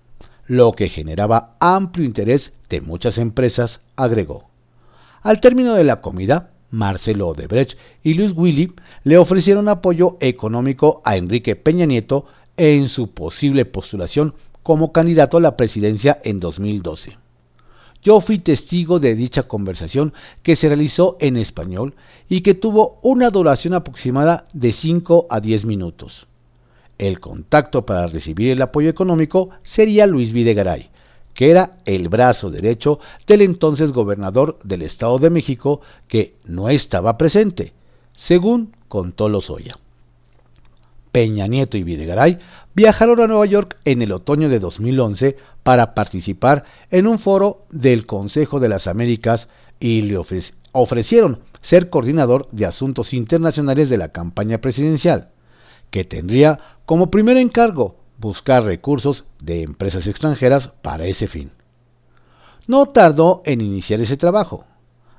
lo 0.46 0.72
que 0.72 0.90
generaba 0.90 1.56
amplio 1.60 2.04
interés 2.04 2.52
de 2.68 2.82
muchas 2.82 3.16
empresas, 3.16 3.80
agregó. 3.96 4.53
Al 5.24 5.40
término 5.40 5.72
de 5.72 5.84
la 5.84 6.02
comida, 6.02 6.50
Marcelo 6.70 7.28
Odebrecht 7.28 7.78
y 8.02 8.12
Luis 8.12 8.34
Willy 8.36 8.74
le 9.04 9.16
ofrecieron 9.16 9.70
apoyo 9.70 10.18
económico 10.20 11.00
a 11.02 11.16
Enrique 11.16 11.56
Peña 11.56 11.86
Nieto 11.86 12.26
en 12.58 12.90
su 12.90 13.14
posible 13.14 13.64
postulación 13.64 14.34
como 14.62 14.92
candidato 14.92 15.38
a 15.38 15.40
la 15.40 15.56
presidencia 15.56 16.20
en 16.24 16.40
2012. 16.40 17.16
Yo 18.02 18.20
fui 18.20 18.38
testigo 18.38 19.00
de 19.00 19.14
dicha 19.14 19.44
conversación 19.44 20.12
que 20.42 20.56
se 20.56 20.68
realizó 20.68 21.16
en 21.20 21.38
español 21.38 21.94
y 22.28 22.42
que 22.42 22.52
tuvo 22.52 22.98
una 23.00 23.30
duración 23.30 23.72
aproximada 23.72 24.46
de 24.52 24.74
5 24.74 25.28
a 25.30 25.40
10 25.40 25.64
minutos. 25.64 26.26
El 26.98 27.18
contacto 27.18 27.86
para 27.86 28.08
recibir 28.08 28.50
el 28.50 28.60
apoyo 28.60 28.90
económico 28.90 29.48
sería 29.62 30.06
Luis 30.06 30.34
Videgaray, 30.34 30.90
que 31.34 31.50
era 31.50 31.76
el 31.84 32.08
brazo 32.08 32.50
derecho 32.50 33.00
del 33.26 33.42
entonces 33.42 33.92
gobernador 33.92 34.58
del 34.64 34.82
Estado 34.82 35.18
de 35.18 35.30
México, 35.30 35.80
que 36.08 36.34
no 36.44 36.68
estaba 36.70 37.18
presente, 37.18 37.72
según 38.16 38.72
contó 38.88 39.28
Lozoya. 39.28 39.78
Peña 41.12 41.46
Nieto 41.46 41.76
y 41.76 41.84
Videgaray 41.84 42.38
viajaron 42.74 43.20
a 43.20 43.26
Nueva 43.26 43.46
York 43.46 43.76
en 43.84 44.02
el 44.02 44.12
otoño 44.12 44.48
de 44.48 44.58
2011 44.58 45.36
para 45.62 45.94
participar 45.94 46.64
en 46.90 47.06
un 47.06 47.18
foro 47.18 47.66
del 47.70 48.06
Consejo 48.06 48.58
de 48.58 48.68
las 48.68 48.86
Américas 48.86 49.48
y 49.78 50.02
le 50.02 50.18
ofrecieron 50.72 51.40
ser 51.62 51.88
coordinador 51.88 52.48
de 52.50 52.66
asuntos 52.66 53.14
internacionales 53.14 53.88
de 53.90 53.96
la 53.96 54.08
campaña 54.08 54.58
presidencial, 54.58 55.28
que 55.90 56.04
tendría 56.04 56.58
como 56.84 57.10
primer 57.10 57.36
encargo 57.36 57.96
buscar 58.18 58.64
recursos 58.64 59.24
de 59.40 59.62
empresas 59.62 60.06
extranjeras 60.06 60.68
para 60.82 61.06
ese 61.06 61.26
fin. 61.26 61.50
No 62.66 62.86
tardó 62.86 63.42
en 63.44 63.60
iniciar 63.60 64.00
ese 64.00 64.16
trabajo. 64.16 64.64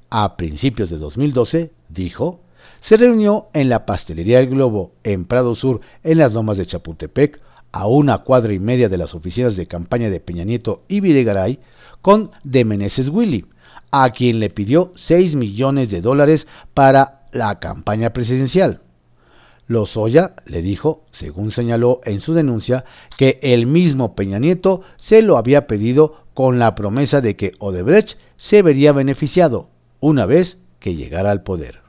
A 0.09 0.37
principios 0.37 0.89
de 0.89 0.97
2012, 0.97 1.71
dijo, 1.89 2.39
se 2.81 2.97
reunió 2.97 3.47
en 3.53 3.69
la 3.69 3.85
Pastelería 3.85 4.39
del 4.39 4.49
Globo 4.49 4.93
en 5.03 5.25
Prado 5.25 5.55
Sur, 5.55 5.81
en 6.03 6.19
las 6.19 6.33
lomas 6.33 6.57
de 6.57 6.65
Chapultepec, 6.65 7.41
a 7.71 7.87
una 7.87 8.19
cuadra 8.19 8.53
y 8.53 8.59
media 8.59 8.89
de 8.89 8.97
las 8.97 9.13
oficinas 9.13 9.55
de 9.55 9.67
campaña 9.67 10.09
de 10.09 10.19
Peña 10.19 10.43
Nieto 10.43 10.83
y 10.87 11.01
Videgaray, 11.01 11.59
con 12.01 12.31
de 12.43 12.63
Meneses 12.63 13.09
Willy, 13.09 13.45
a 13.91 14.11
quien 14.11 14.39
le 14.39 14.49
pidió 14.49 14.93
6 14.95 15.35
millones 15.35 15.89
de 15.89 16.01
dólares 16.01 16.47
para 16.73 17.27
la 17.31 17.59
campaña 17.59 18.11
presidencial. 18.11 18.81
Lozoya 19.67 20.35
le 20.45 20.61
dijo, 20.61 21.05
según 21.11 21.51
señaló 21.51 22.01
en 22.05 22.19
su 22.19 22.33
denuncia, 22.33 22.85
que 23.17 23.39
el 23.41 23.65
mismo 23.65 24.15
Peña 24.15 24.39
Nieto 24.39 24.81
se 24.97 25.21
lo 25.21 25.37
había 25.37 25.67
pedido 25.67 26.23
con 26.33 26.59
la 26.59 26.75
promesa 26.75 27.21
de 27.21 27.35
que 27.35 27.53
Odebrecht 27.59 28.17
se 28.35 28.61
vería 28.61 28.91
beneficiado 28.91 29.69
una 29.99 30.25
vez 30.25 30.57
que 30.79 30.95
llegara 30.95 31.31
al 31.31 31.43
poder. 31.43 31.81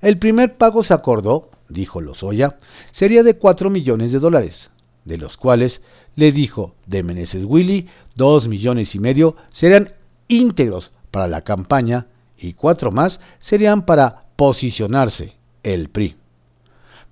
El 0.00 0.18
primer 0.18 0.56
pago 0.56 0.82
se 0.82 0.92
acordó 0.92 1.50
dijo 1.68 2.00
Lozoya, 2.00 2.58
sería 2.92 3.22
de 3.22 3.36
4 3.36 3.70
millones 3.70 4.12
de 4.12 4.18
dólares, 4.18 4.70
de 5.04 5.18
los 5.18 5.36
cuales 5.36 5.82
le 6.16 6.32
dijo 6.32 6.74
de 6.86 7.02
Meneses 7.02 7.44
Willy 7.44 7.88
2 8.14 8.48
millones 8.48 8.94
y 8.94 8.98
medio 8.98 9.36
serían 9.50 9.94
íntegros 10.28 10.92
para 11.10 11.28
la 11.28 11.42
campaña 11.42 12.06
y 12.38 12.54
cuatro 12.54 12.90
más 12.90 13.20
serían 13.38 13.84
para 13.84 14.24
posicionarse, 14.36 15.36
el 15.62 15.88
PRI. 15.88 16.16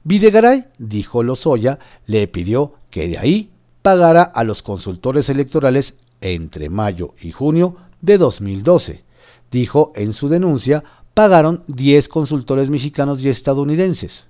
Videgaray, 0.04 0.64
dijo 0.78 1.22
Lozoya, 1.22 1.78
le 2.06 2.26
pidió 2.26 2.74
que 2.90 3.08
de 3.08 3.18
ahí 3.18 3.50
pagara 3.82 4.22
a 4.22 4.42
los 4.42 4.62
consultores 4.62 5.28
electorales 5.28 5.94
entre 6.20 6.68
mayo 6.70 7.14
y 7.20 7.30
junio 7.32 7.76
de 8.00 8.18
2012. 8.18 9.04
Dijo 9.50 9.92
en 9.94 10.12
su 10.12 10.28
denuncia, 10.28 10.82
pagaron 11.14 11.62
10 11.68 12.08
consultores 12.08 12.68
mexicanos 12.68 13.20
y 13.22 13.28
estadounidenses. 13.28 14.24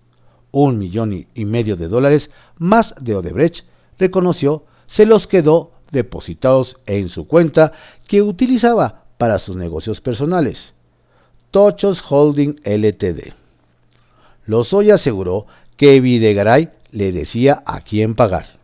Un 0.51 0.79
millón 0.79 1.27
y 1.35 1.45
medio 1.47 1.77
de 1.77 1.89
dólares 1.89 2.31
más 2.59 2.95
de 3.01 3.15
Odebrecht, 3.15 3.65
reconoció, 3.99 4.65
se 4.87 5.07
los 5.07 5.27
quedó 5.27 5.73
depositados 5.91 6.77
en 6.87 7.09
su 7.09 7.27
cuenta 7.27 7.73
que 8.07 8.21
utilizaba 8.21 9.05
para 9.17 9.39
sus 9.39 9.57
negocios 9.57 10.01
personales. 10.01 10.75
Tochos 11.51 12.03
Holding 12.07 12.61
Ltd. 12.65 13.35
Lozoya 14.45 14.95
aseguró 14.97 15.47
que 15.77 16.01
Videgaray 16.01 16.71
le 16.91 17.13
decía 17.13 17.63
a 17.67 17.81
quién 17.81 18.15
pagar. 18.15 18.59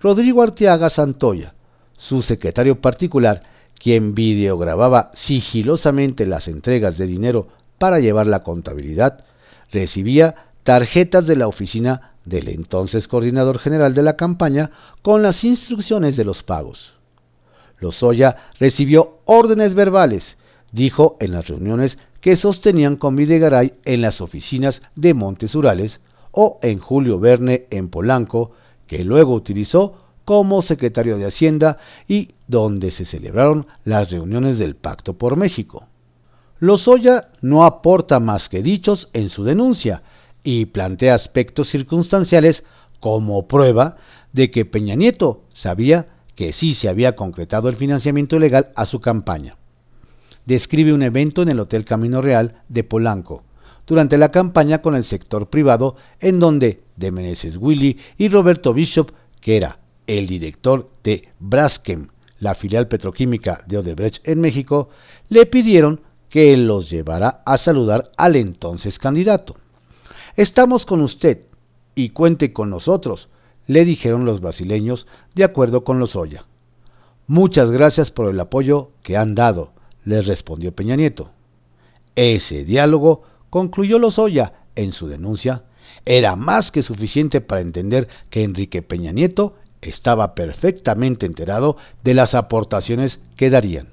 Rodrigo 0.00 0.42
Arteaga 0.42 0.90
Santoya, 0.90 1.54
su 1.96 2.22
secretario 2.22 2.80
particular, 2.80 3.44
quien 3.78 4.14
videogrababa 4.14 5.10
sigilosamente 5.14 6.26
las 6.26 6.48
entregas 6.48 6.98
de 6.98 7.06
dinero 7.06 7.48
para 7.78 8.00
llevar 8.00 8.26
la 8.26 8.42
contabilidad, 8.42 9.24
recibía 9.70 10.34
tarjetas 10.62 11.26
de 11.26 11.36
la 11.36 11.48
oficina 11.48 12.12
del 12.24 12.48
entonces 12.48 13.08
coordinador 13.08 13.58
general 13.58 13.94
de 13.94 14.02
la 14.02 14.16
campaña 14.16 14.70
con 15.02 15.22
las 15.22 15.42
instrucciones 15.44 16.16
de 16.16 16.24
los 16.24 16.42
pagos. 16.42 16.94
Lozoya 17.78 18.36
recibió 18.60 19.18
órdenes 19.24 19.74
verbales, 19.74 20.36
dijo 20.70 21.16
en 21.20 21.32
las 21.32 21.48
reuniones 21.48 21.98
que 22.20 22.36
sostenían 22.36 22.96
con 22.96 23.16
Videgaray 23.16 23.74
en 23.84 24.00
las 24.00 24.20
oficinas 24.20 24.82
de 24.94 25.14
Montes 25.14 25.54
Urales 25.56 26.00
o 26.32 26.58
en 26.62 26.78
Julio 26.78 27.20
Verne 27.20 27.66
en 27.70 27.88
Polanco, 27.88 28.50
que 28.86 29.04
luego 29.04 29.34
utilizó 29.34 29.94
como 30.24 30.62
secretario 30.62 31.16
de 31.16 31.26
Hacienda 31.26 31.78
y 32.08 32.30
donde 32.48 32.90
se 32.90 33.04
celebraron 33.04 33.66
las 33.84 34.10
reuniones 34.10 34.58
del 34.58 34.76
Pacto 34.76 35.14
por 35.14 35.36
México. 35.36 35.86
Lozoya 36.58 37.28
no 37.40 37.64
aporta 37.64 38.20
más 38.20 38.48
que 38.48 38.62
dichos 38.62 39.08
en 39.12 39.28
su 39.28 39.44
denuncia 39.44 40.02
y 40.44 40.66
plantea 40.66 41.14
aspectos 41.14 41.68
circunstanciales 41.68 42.64
como 43.00 43.46
prueba 43.48 43.96
de 44.32 44.50
que 44.50 44.64
Peña 44.64 44.94
Nieto 44.94 45.42
sabía 45.52 46.08
que 46.34 46.52
sí 46.52 46.74
se 46.74 46.88
había 46.88 47.16
concretado 47.16 47.68
el 47.68 47.76
financiamiento 47.76 48.38
legal 48.38 48.70
a 48.76 48.86
su 48.86 49.00
campaña 49.00 49.56
describe 50.44 50.92
un 50.92 51.02
evento 51.02 51.42
en 51.42 51.48
el 51.48 51.60
Hotel 51.60 51.84
Camino 51.84 52.20
Real 52.20 52.62
de 52.68 52.84
Polanco, 52.84 53.44
durante 53.86 54.18
la 54.18 54.30
campaña 54.30 54.82
con 54.82 54.94
el 54.94 55.04
sector 55.04 55.48
privado, 55.48 55.96
en 56.20 56.38
donde 56.38 56.82
de 56.96 57.12
Meneses 57.12 57.56
Willy 57.56 57.98
y 58.18 58.28
Roberto 58.28 58.72
Bishop, 58.72 59.10
que 59.40 59.56
era 59.56 59.78
el 60.06 60.26
director 60.26 60.90
de 61.02 61.28
Braskem, 61.38 62.08
la 62.38 62.54
filial 62.54 62.88
petroquímica 62.88 63.62
de 63.66 63.78
Odebrecht 63.78 64.26
en 64.26 64.40
México, 64.40 64.88
le 65.28 65.46
pidieron 65.46 66.00
que 66.28 66.56
los 66.56 66.90
llevara 66.90 67.42
a 67.44 67.58
saludar 67.58 68.10
al 68.16 68.36
entonces 68.36 68.98
candidato. 68.98 69.56
Estamos 70.36 70.86
con 70.86 71.02
usted 71.02 71.42
y 71.94 72.10
cuente 72.10 72.52
con 72.52 72.70
nosotros, 72.70 73.28
le 73.66 73.84
dijeron 73.84 74.24
los 74.24 74.40
brasileños 74.40 75.06
de 75.34 75.44
acuerdo 75.44 75.84
con 75.84 75.98
los 75.98 76.16
Oya. 76.16 76.46
Muchas 77.26 77.70
gracias 77.70 78.10
por 78.10 78.28
el 78.28 78.40
apoyo 78.40 78.90
que 79.02 79.16
han 79.16 79.34
dado, 79.34 79.72
le 80.04 80.22
respondió 80.22 80.72
Peña 80.72 80.96
Nieto. 80.96 81.30
Ese 82.16 82.64
diálogo, 82.64 83.22
concluyó 83.52 83.98
Lozoya 83.98 84.54
en 84.76 84.94
su 84.94 85.08
denuncia, 85.08 85.64
era 86.06 86.36
más 86.36 86.72
que 86.72 86.82
suficiente 86.82 87.42
para 87.42 87.60
entender 87.60 88.08
que 88.30 88.44
Enrique 88.44 88.80
Peña 88.80 89.12
Nieto 89.12 89.56
estaba 89.82 90.34
perfectamente 90.34 91.26
enterado 91.26 91.76
de 92.02 92.14
las 92.14 92.34
aportaciones 92.34 93.20
que 93.36 93.50
darían. 93.50 93.88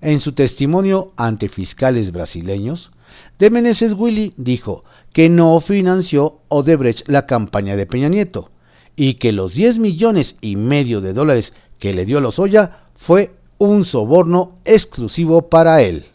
En 0.00 0.18
su 0.18 0.32
testimonio 0.32 1.12
ante 1.16 1.48
fiscales 1.48 2.10
brasileños, 2.10 2.90
de 3.38 3.50
Meneses 3.50 3.92
Willy 3.92 4.34
dijo 4.36 4.82
que 5.12 5.28
no 5.28 5.60
financió 5.60 6.40
Odebrecht 6.48 7.08
la 7.08 7.24
campaña 7.24 7.76
de 7.76 7.86
Peña 7.86 8.08
Nieto 8.08 8.50
y 8.96 9.14
que 9.14 9.30
los 9.30 9.54
10 9.54 9.78
millones 9.78 10.34
y 10.40 10.56
medio 10.56 11.00
de 11.00 11.12
dólares 11.12 11.52
que 11.78 11.94
le 11.94 12.04
dio 12.04 12.20
Lozoya 12.20 12.88
fue 12.96 13.30
un 13.58 13.84
soborno 13.84 14.56
exclusivo 14.64 15.42
para 15.50 15.82
él. 15.82 16.06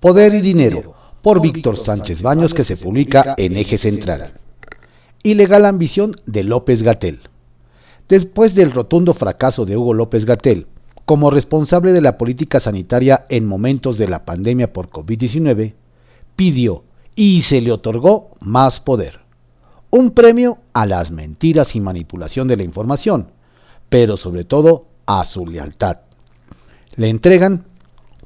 Poder 0.00 0.34
y 0.34 0.40
Dinero, 0.40 0.96
por 1.22 1.40
Víctor 1.40 1.76
Sánchez 1.76 2.22
Baños, 2.22 2.54
que 2.54 2.64
se 2.64 2.76
publica 2.76 3.34
en 3.36 3.56
Eje 3.56 3.78
Central. 3.78 4.34
Ilegal 5.22 5.66
ambición 5.66 6.16
de 6.26 6.44
López 6.44 6.82
Gatel. 6.82 7.20
Después 8.08 8.54
del 8.54 8.72
rotundo 8.72 9.14
fracaso 9.14 9.64
de 9.64 9.76
Hugo 9.76 9.94
López 9.94 10.24
Gatel, 10.24 10.66
como 11.04 11.30
responsable 11.30 11.92
de 11.92 12.00
la 12.00 12.18
política 12.18 12.60
sanitaria 12.60 13.26
en 13.28 13.46
momentos 13.46 13.98
de 13.98 14.08
la 14.08 14.24
pandemia 14.24 14.72
por 14.72 14.90
COVID-19, 14.90 15.74
pidió 16.36 16.84
y 17.14 17.42
se 17.42 17.60
le 17.60 17.72
otorgó 17.72 18.30
más 18.40 18.80
poder. 18.80 19.20
Un 19.90 20.12
premio 20.12 20.58
a 20.72 20.86
las 20.86 21.10
mentiras 21.10 21.74
y 21.76 21.80
manipulación 21.80 22.48
de 22.48 22.56
la 22.56 22.62
información, 22.62 23.32
pero 23.88 24.16
sobre 24.16 24.44
todo 24.44 24.86
a 25.06 25.24
su 25.24 25.46
lealtad 25.46 25.98
le 26.96 27.08
entregan 27.08 27.64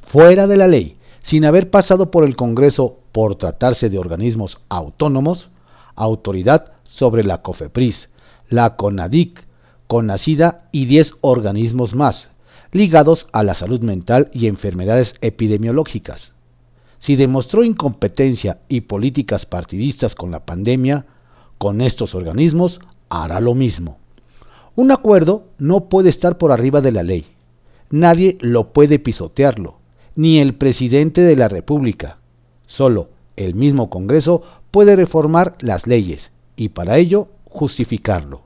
fuera 0.02 0.46
de 0.46 0.56
la 0.56 0.66
ley, 0.66 0.96
sin 1.24 1.46
haber 1.46 1.70
pasado 1.70 2.10
por 2.10 2.26
el 2.26 2.36
Congreso 2.36 2.98
por 3.10 3.36
tratarse 3.36 3.88
de 3.88 3.96
organismos 3.96 4.60
autónomos, 4.68 5.48
autoridad 5.96 6.72
sobre 6.84 7.24
la 7.24 7.40
COFEPRIS, 7.40 8.10
la 8.50 8.76
CONADIC, 8.76 9.42
CONACIDA 9.86 10.68
y 10.70 10.84
10 10.84 11.14
organismos 11.22 11.94
más, 11.94 12.28
ligados 12.72 13.26
a 13.32 13.42
la 13.42 13.54
salud 13.54 13.80
mental 13.80 14.28
y 14.34 14.48
enfermedades 14.48 15.14
epidemiológicas. 15.22 16.34
Si 16.98 17.16
demostró 17.16 17.64
incompetencia 17.64 18.58
y 18.68 18.82
políticas 18.82 19.46
partidistas 19.46 20.14
con 20.14 20.30
la 20.30 20.44
pandemia, 20.44 21.06
con 21.56 21.80
estos 21.80 22.14
organismos 22.14 22.80
hará 23.08 23.40
lo 23.40 23.54
mismo. 23.54 23.96
Un 24.76 24.92
acuerdo 24.92 25.44
no 25.56 25.88
puede 25.88 26.10
estar 26.10 26.36
por 26.36 26.52
arriba 26.52 26.82
de 26.82 26.92
la 26.92 27.02
ley 27.02 27.34
Nadie 27.90 28.38
lo 28.40 28.72
puede 28.72 28.98
pisotearlo, 28.98 29.76
ni 30.16 30.38
el 30.38 30.54
presidente 30.54 31.20
de 31.20 31.36
la 31.36 31.48
República. 31.48 32.18
Solo 32.66 33.08
el 33.36 33.54
mismo 33.54 33.90
Congreso 33.90 34.42
puede 34.70 34.96
reformar 34.96 35.56
las 35.60 35.86
leyes 35.86 36.30
y 36.56 36.70
para 36.70 36.96
ello 36.98 37.28
justificarlo. 37.44 38.42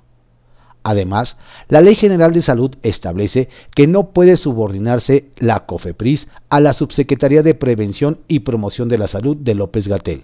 Además, 0.82 1.36
la 1.68 1.80
Ley 1.80 1.94
General 1.94 2.32
de 2.32 2.40
Salud 2.40 2.76
establece 2.82 3.48
que 3.74 3.86
no 3.86 4.10
puede 4.10 4.36
subordinarse 4.36 5.26
la 5.36 5.66
COFEPRIS 5.66 6.28
a 6.48 6.60
la 6.60 6.72
Subsecretaría 6.72 7.42
de 7.42 7.54
Prevención 7.54 8.18
y 8.28 8.40
Promoción 8.40 8.88
de 8.88 8.98
la 8.98 9.08
Salud 9.08 9.36
de 9.36 9.54
López 9.54 9.88
Gatel. 9.88 10.22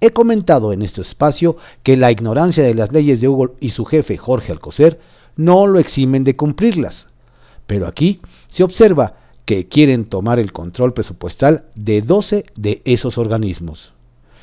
He 0.00 0.10
comentado 0.10 0.72
en 0.72 0.82
este 0.82 1.00
espacio 1.00 1.56
que 1.82 1.96
la 1.96 2.12
ignorancia 2.12 2.62
de 2.62 2.74
las 2.74 2.92
leyes 2.92 3.20
de 3.20 3.28
Hugo 3.28 3.54
y 3.58 3.70
su 3.70 3.86
jefe 3.86 4.18
Jorge 4.18 4.52
Alcocer 4.52 5.00
no 5.36 5.66
lo 5.66 5.78
eximen 5.78 6.22
de 6.22 6.36
cumplirlas. 6.36 7.06
Pero 7.66 7.86
aquí 7.86 8.20
se 8.48 8.62
observa 8.62 9.14
que 9.46 9.68
quieren 9.68 10.04
tomar 10.04 10.38
el 10.38 10.52
control 10.52 10.92
presupuestal 10.92 11.64
de 11.74 12.02
12 12.02 12.44
de 12.56 12.82
esos 12.84 13.16
organismos. 13.16 13.94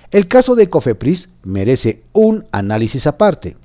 El 0.10 0.28
caso 0.28 0.56
de 0.56 0.70
Cofepris 0.70 1.30
merece 1.44 2.02
un 2.14 2.46
análisis 2.52 3.06
aparte. 3.06 3.58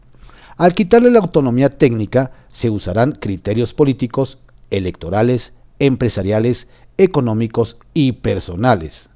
Al 0.56 0.74
quitarle 0.74 1.10
la 1.10 1.20
autonomía 1.20 1.78
técnica, 1.78 2.32
se 2.52 2.70
usarán 2.70 3.12
criterios 3.12 3.72
políticos, 3.72 4.38
electorales, 4.70 5.52
empresariales, 5.78 6.66
económicos 6.96 7.76
y 7.94 8.12
personales. 8.12 9.08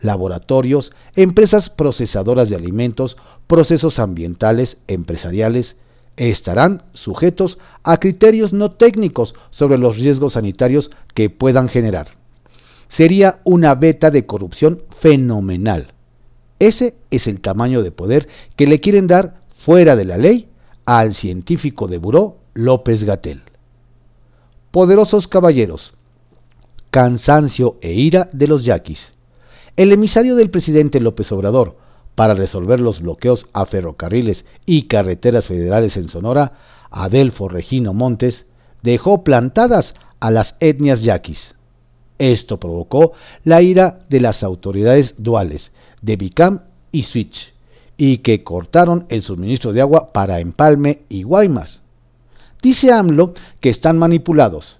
Laboratorios, 0.00 0.92
empresas 1.14 1.70
procesadoras 1.70 2.48
de 2.48 2.56
alimentos, 2.56 3.16
procesos 3.46 4.00
ambientales, 4.00 4.78
empresariales, 4.88 5.76
estarán 6.28 6.82
sujetos 6.92 7.58
a 7.82 7.98
criterios 7.98 8.52
no 8.52 8.72
técnicos 8.72 9.34
sobre 9.50 9.78
los 9.78 9.96
riesgos 9.96 10.34
sanitarios 10.34 10.90
que 11.14 11.30
puedan 11.30 11.70
generar. 11.70 12.08
Sería 12.88 13.40
una 13.44 13.74
beta 13.74 14.10
de 14.10 14.26
corrupción 14.26 14.82
fenomenal. 14.98 15.94
Ese 16.58 16.94
es 17.10 17.26
el 17.26 17.40
tamaño 17.40 17.82
de 17.82 17.90
poder 17.90 18.28
que 18.56 18.66
le 18.66 18.80
quieren 18.80 19.06
dar 19.06 19.40
fuera 19.56 19.96
de 19.96 20.04
la 20.04 20.18
ley 20.18 20.48
al 20.84 21.14
científico 21.14 21.88
de 21.88 21.96
Buró 21.96 22.36
López 22.52 23.04
Gatel. 23.04 23.40
Poderosos 24.70 25.26
caballeros, 25.26 25.94
cansancio 26.90 27.78
e 27.80 27.92
ira 27.94 28.28
de 28.32 28.46
los 28.46 28.64
yaquis. 28.64 29.12
El 29.76 29.90
emisario 29.90 30.36
del 30.36 30.50
presidente 30.50 31.00
López 31.00 31.32
Obrador, 31.32 31.78
para 32.14 32.34
resolver 32.34 32.80
los 32.80 33.00
bloqueos 33.00 33.46
a 33.52 33.66
ferrocarriles 33.66 34.44
y 34.66 34.82
carreteras 34.82 35.46
federales 35.46 35.96
en 35.96 36.08
Sonora, 36.08 36.52
Adelfo 36.90 37.48
Regino 37.48 37.94
Montes, 37.94 38.46
dejó 38.82 39.24
plantadas 39.24 39.94
a 40.20 40.30
las 40.30 40.54
etnias 40.60 41.02
yaquis. 41.02 41.54
Esto 42.18 42.60
provocó 42.60 43.12
la 43.44 43.62
ira 43.62 44.00
de 44.10 44.20
las 44.20 44.42
autoridades 44.42 45.14
duales 45.16 45.72
de 46.02 46.16
Bicam 46.16 46.60
y 46.92 47.04
Switch, 47.04 47.54
y 47.96 48.18
que 48.18 48.44
cortaron 48.44 49.06
el 49.08 49.22
suministro 49.22 49.72
de 49.72 49.80
agua 49.80 50.12
para 50.12 50.40
Empalme 50.40 51.02
y 51.08 51.22
Guaymas. 51.22 51.80
Dice 52.62 52.92
AMLO 52.92 53.32
que 53.60 53.70
están 53.70 53.98
manipulados, 53.98 54.78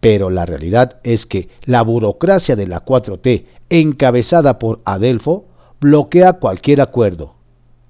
pero 0.00 0.30
la 0.30 0.46
realidad 0.46 0.96
es 1.02 1.26
que 1.26 1.50
la 1.64 1.82
burocracia 1.82 2.56
de 2.56 2.66
la 2.66 2.84
4T, 2.84 3.44
encabezada 3.68 4.58
por 4.58 4.80
Adelfo, 4.84 5.44
bloquea 5.80 6.34
cualquier 6.34 6.82
acuerdo. 6.82 7.34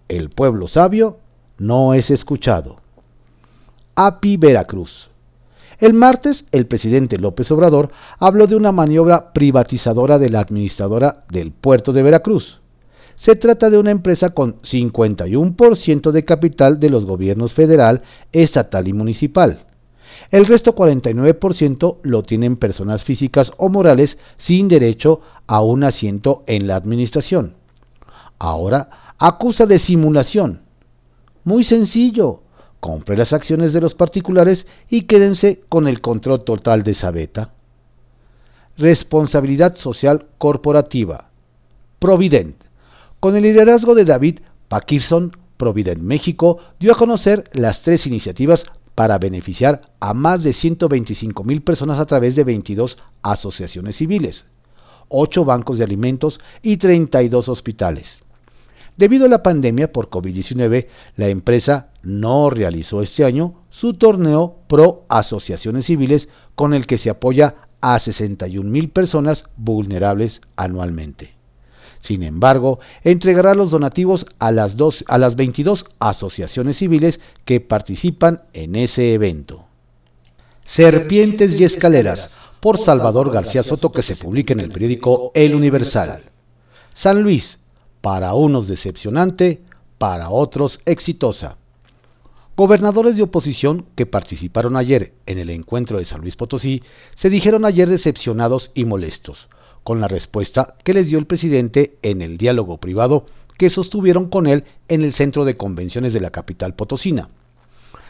El 0.08 0.30
pueblo 0.30 0.68
sabio 0.68 1.18
no 1.58 1.92
es 1.94 2.10
escuchado. 2.10 2.76
API 3.96 4.36
Veracruz. 4.36 5.10
El 5.80 5.94
martes, 5.94 6.44
el 6.52 6.66
presidente 6.66 7.18
López 7.18 7.50
Obrador 7.50 7.90
habló 8.18 8.46
de 8.46 8.54
una 8.54 8.70
maniobra 8.70 9.32
privatizadora 9.32 10.18
de 10.20 10.30
la 10.30 10.40
administradora 10.40 11.24
del 11.30 11.50
puerto 11.50 11.92
de 11.92 12.04
Veracruz. 12.04 12.60
Se 13.16 13.34
trata 13.34 13.70
de 13.70 13.78
una 13.78 13.90
empresa 13.90 14.30
con 14.30 14.62
51% 14.62 16.12
de 16.12 16.24
capital 16.24 16.78
de 16.78 16.90
los 16.90 17.06
gobiernos 17.06 17.54
federal, 17.54 18.02
estatal 18.30 18.86
y 18.86 18.92
municipal. 18.92 19.64
El 20.30 20.46
resto 20.46 20.76
49% 20.76 21.96
lo 22.02 22.22
tienen 22.22 22.56
personas 22.56 23.02
físicas 23.02 23.52
o 23.56 23.68
morales 23.68 24.16
sin 24.38 24.68
derecho 24.68 25.22
a 25.48 25.60
un 25.60 25.82
asiento 25.82 26.44
en 26.46 26.68
la 26.68 26.76
administración. 26.76 27.59
Ahora 28.40 29.14
acusa 29.18 29.66
de 29.66 29.78
simulación. 29.78 30.62
Muy 31.44 31.62
sencillo. 31.62 32.42
Compre 32.80 33.14
las 33.18 33.34
acciones 33.34 33.74
de 33.74 33.82
los 33.82 33.94
particulares 33.94 34.66
y 34.88 35.02
quédense 35.02 35.60
con 35.68 35.86
el 35.86 36.00
control 36.00 36.42
total 36.42 36.82
de 36.82 36.94
Sabeta. 36.94 37.52
Responsabilidad 38.78 39.76
social 39.76 40.26
corporativa. 40.38 41.28
Provident. 41.98 42.56
Con 43.20 43.36
el 43.36 43.42
liderazgo 43.42 43.94
de 43.94 44.06
David 44.06 44.40
Pakirson, 44.68 45.36
Provident 45.58 46.00
México 46.00 46.60
dio 46.78 46.92
a 46.92 46.96
conocer 46.96 47.50
las 47.52 47.82
tres 47.82 48.06
iniciativas 48.06 48.64
para 48.94 49.18
beneficiar 49.18 49.82
a 50.00 50.14
más 50.14 50.42
de 50.42 50.54
125 50.54 51.44
mil 51.44 51.60
personas 51.60 51.98
a 51.98 52.06
través 52.06 52.36
de 52.36 52.44
22 52.44 52.96
asociaciones 53.20 53.96
civiles, 53.96 54.46
8 55.08 55.44
bancos 55.44 55.76
de 55.76 55.84
alimentos 55.84 56.40
y 56.62 56.78
32 56.78 57.50
hospitales. 57.50 58.22
Debido 59.00 59.24
a 59.24 59.28
la 59.30 59.42
pandemia 59.42 59.94
por 59.94 60.10
COVID-19, 60.10 60.86
la 61.16 61.28
empresa 61.28 61.88
no 62.02 62.50
realizó 62.50 63.00
este 63.00 63.24
año 63.24 63.54
su 63.70 63.94
torneo 63.94 64.58
Pro 64.68 65.06
Asociaciones 65.08 65.86
Civiles 65.86 66.28
con 66.54 66.74
el 66.74 66.86
que 66.86 66.98
se 66.98 67.08
apoya 67.08 67.54
a 67.80 67.98
61 67.98 68.68
mil 68.68 68.90
personas 68.90 69.46
vulnerables 69.56 70.42
anualmente. 70.54 71.32
Sin 72.00 72.22
embargo, 72.22 72.78
entregará 73.02 73.54
los 73.54 73.70
donativos 73.70 74.26
a 74.38 74.52
las, 74.52 74.76
dos, 74.76 75.02
a 75.08 75.16
las 75.16 75.34
22 75.34 75.86
asociaciones 75.98 76.76
civiles 76.76 77.20
que 77.46 77.58
participan 77.58 78.42
en 78.52 78.76
ese 78.76 79.14
evento. 79.14 79.64
Serpientes 80.66 81.58
y 81.58 81.64
Escaleras, 81.64 82.36
por 82.60 82.76
Salvador 82.76 83.30
García 83.30 83.62
Soto, 83.62 83.92
que 83.92 84.02
se 84.02 84.16
publica 84.16 84.52
en 84.52 84.60
el 84.60 84.70
periódico 84.70 85.32
El 85.32 85.54
Universal. 85.54 86.24
San 86.92 87.22
Luis, 87.22 87.59
para 88.00 88.34
unos 88.34 88.68
decepcionante, 88.68 89.62
para 89.98 90.30
otros 90.30 90.80
exitosa. 90.86 91.56
Gobernadores 92.56 93.16
de 93.16 93.22
oposición 93.22 93.86
que 93.94 94.06
participaron 94.06 94.76
ayer 94.76 95.14
en 95.26 95.38
el 95.38 95.50
encuentro 95.50 95.98
de 95.98 96.04
San 96.04 96.20
Luis 96.20 96.36
Potosí 96.36 96.82
se 97.14 97.30
dijeron 97.30 97.64
ayer 97.64 97.88
decepcionados 97.88 98.70
y 98.74 98.84
molestos 98.84 99.48
con 99.82 100.00
la 100.00 100.08
respuesta 100.08 100.74
que 100.84 100.92
les 100.92 101.08
dio 101.08 101.18
el 101.18 101.26
presidente 101.26 101.96
en 102.02 102.20
el 102.20 102.36
diálogo 102.36 102.78
privado 102.78 103.24
que 103.56 103.70
sostuvieron 103.70 104.28
con 104.28 104.46
él 104.46 104.64
en 104.88 105.02
el 105.02 105.12
centro 105.12 105.44
de 105.44 105.56
convenciones 105.56 106.12
de 106.12 106.20
la 106.20 106.30
capital 106.30 106.74
potosina. 106.74 107.28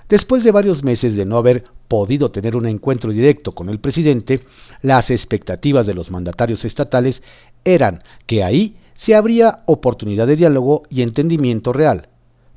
Después 0.08 0.42
de 0.42 0.50
varios 0.50 0.82
meses 0.82 1.14
de 1.14 1.24
no 1.24 1.36
haber 1.36 1.64
podido 1.86 2.32
tener 2.32 2.56
un 2.56 2.66
encuentro 2.66 3.12
directo 3.12 3.52
con 3.52 3.68
el 3.68 3.78
presidente, 3.78 4.40
las 4.82 5.10
expectativas 5.10 5.86
de 5.86 5.94
los 5.94 6.10
mandatarios 6.10 6.64
estatales 6.64 7.22
eran 7.64 8.02
que 8.26 8.42
ahí 8.42 8.76
se 9.00 9.14
habría 9.14 9.60
oportunidad 9.64 10.26
de 10.26 10.36
diálogo 10.36 10.82
y 10.90 11.00
entendimiento 11.00 11.72
real. 11.72 12.08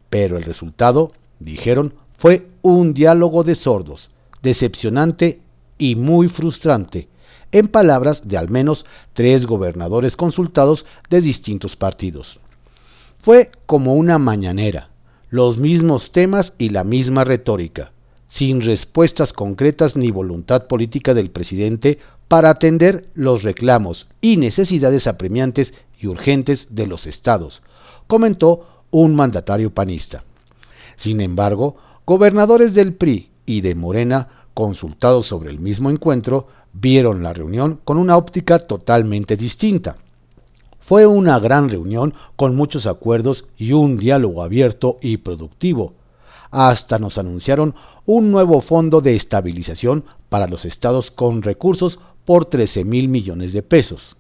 Pero 0.10 0.36
el 0.36 0.44
resultado, 0.44 1.14
dijeron, 1.40 1.94
fue 2.18 2.48
un 2.62 2.94
diálogo 2.94 3.46
de 3.46 3.56
sordos, 3.56 4.10
decepcionante 4.42 5.40
y 5.78 5.96
muy 5.96 6.28
frustrante, 6.28 7.08
en 7.54 7.70
palabras 7.70 8.28
de 8.28 8.38
al 8.38 8.50
menos 8.50 8.86
tres 9.14 9.46
gobernadores 9.46 10.18
consultados 10.18 10.86
de 11.10 11.22
distintos 11.22 11.78
partidos. 11.78 12.42
Fue 13.20 13.50
como 13.66 13.96
una 13.96 14.18
mañanera, 14.18 14.90
los 15.30 15.58
mismos 15.58 16.12
temas 16.12 16.52
y 16.58 16.72
la 16.72 16.84
misma 16.84 17.24
retórica, 17.24 17.94
sin 18.28 18.60
respuestas 18.60 19.32
concretas 19.32 19.96
ni 19.96 20.12
voluntad 20.12 20.68
política 20.68 21.14
del 21.14 21.32
presidente 21.32 22.00
para 22.28 22.50
atender 22.50 23.06
los 23.14 23.44
reclamos 23.44 24.08
y 24.20 24.36
necesidades 24.36 25.08
apremiantes 25.08 25.74
y 26.04 26.08
urgentes 26.08 26.68
de 26.70 26.86
los 26.86 27.08
estados, 27.08 27.64
comentó 28.08 28.68
un 28.92 29.16
mandatario 29.16 29.74
panista. 29.74 30.24
Sin 30.98 31.22
embargo, 31.22 31.78
gobernadores 32.06 32.74
del 32.74 32.94
PRI 32.94 33.32
y 33.46 33.62
de 33.62 33.74
Morena, 33.74 34.28
consultados 34.54 35.26
sobre 35.26 35.50
el 35.50 35.60
mismo 35.60 35.90
encuentro, 35.90 36.48
vieron 36.74 37.24
la 37.24 37.34
reunión 37.34 37.80
con 37.86 37.98
una 37.98 38.18
óptica 38.18 38.60
totalmente 38.60 39.38
distinta. 39.38 39.96
Fue 40.82 41.06
una 41.06 41.40
gran 41.40 41.70
reunión 41.70 42.14
con 42.36 42.56
muchos 42.56 42.86
acuerdos 42.86 43.46
y 43.58 43.72
un 43.72 43.98
diálogo 43.98 44.44
abierto 44.44 44.98
y 45.02 45.18
productivo. 45.18 45.94
Hasta 46.52 47.00
nos 47.00 47.18
anunciaron 47.18 47.74
un 48.06 48.32
nuevo 48.32 48.60
fondo 48.62 49.00
de 49.00 49.16
estabilización 49.16 50.04
para 50.28 50.48
los 50.48 50.66
estados 50.66 51.10
con 51.10 51.42
recursos 51.42 52.00
por 52.26 52.46
13 52.46 52.84
mil 52.84 53.08
millones 53.08 53.54
de 53.54 53.64
pesos. 53.64 54.18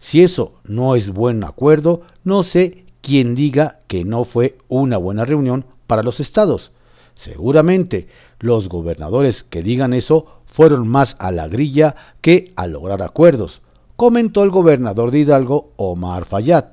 Si 0.00 0.22
eso 0.22 0.54
no 0.64 0.96
es 0.96 1.10
buen 1.10 1.44
acuerdo, 1.44 2.02
no 2.24 2.42
sé 2.42 2.84
quién 3.02 3.34
diga 3.34 3.80
que 3.86 4.04
no 4.04 4.24
fue 4.24 4.58
una 4.68 4.96
buena 4.96 5.24
reunión 5.24 5.64
para 5.86 6.02
los 6.02 6.20
estados. 6.20 6.72
Seguramente 7.14 8.08
los 8.38 8.68
gobernadores 8.68 9.44
que 9.44 9.62
digan 9.62 9.92
eso 9.92 10.40
fueron 10.46 10.88
más 10.88 11.16
a 11.18 11.30
la 11.30 11.48
grilla 11.48 11.94
que 12.20 12.52
a 12.56 12.66
lograr 12.66 13.02
acuerdos, 13.02 13.60
comentó 13.96 14.42
el 14.42 14.50
gobernador 14.50 15.10
de 15.10 15.20
Hidalgo, 15.20 15.72
Omar 15.76 16.24
Fayad, 16.24 16.64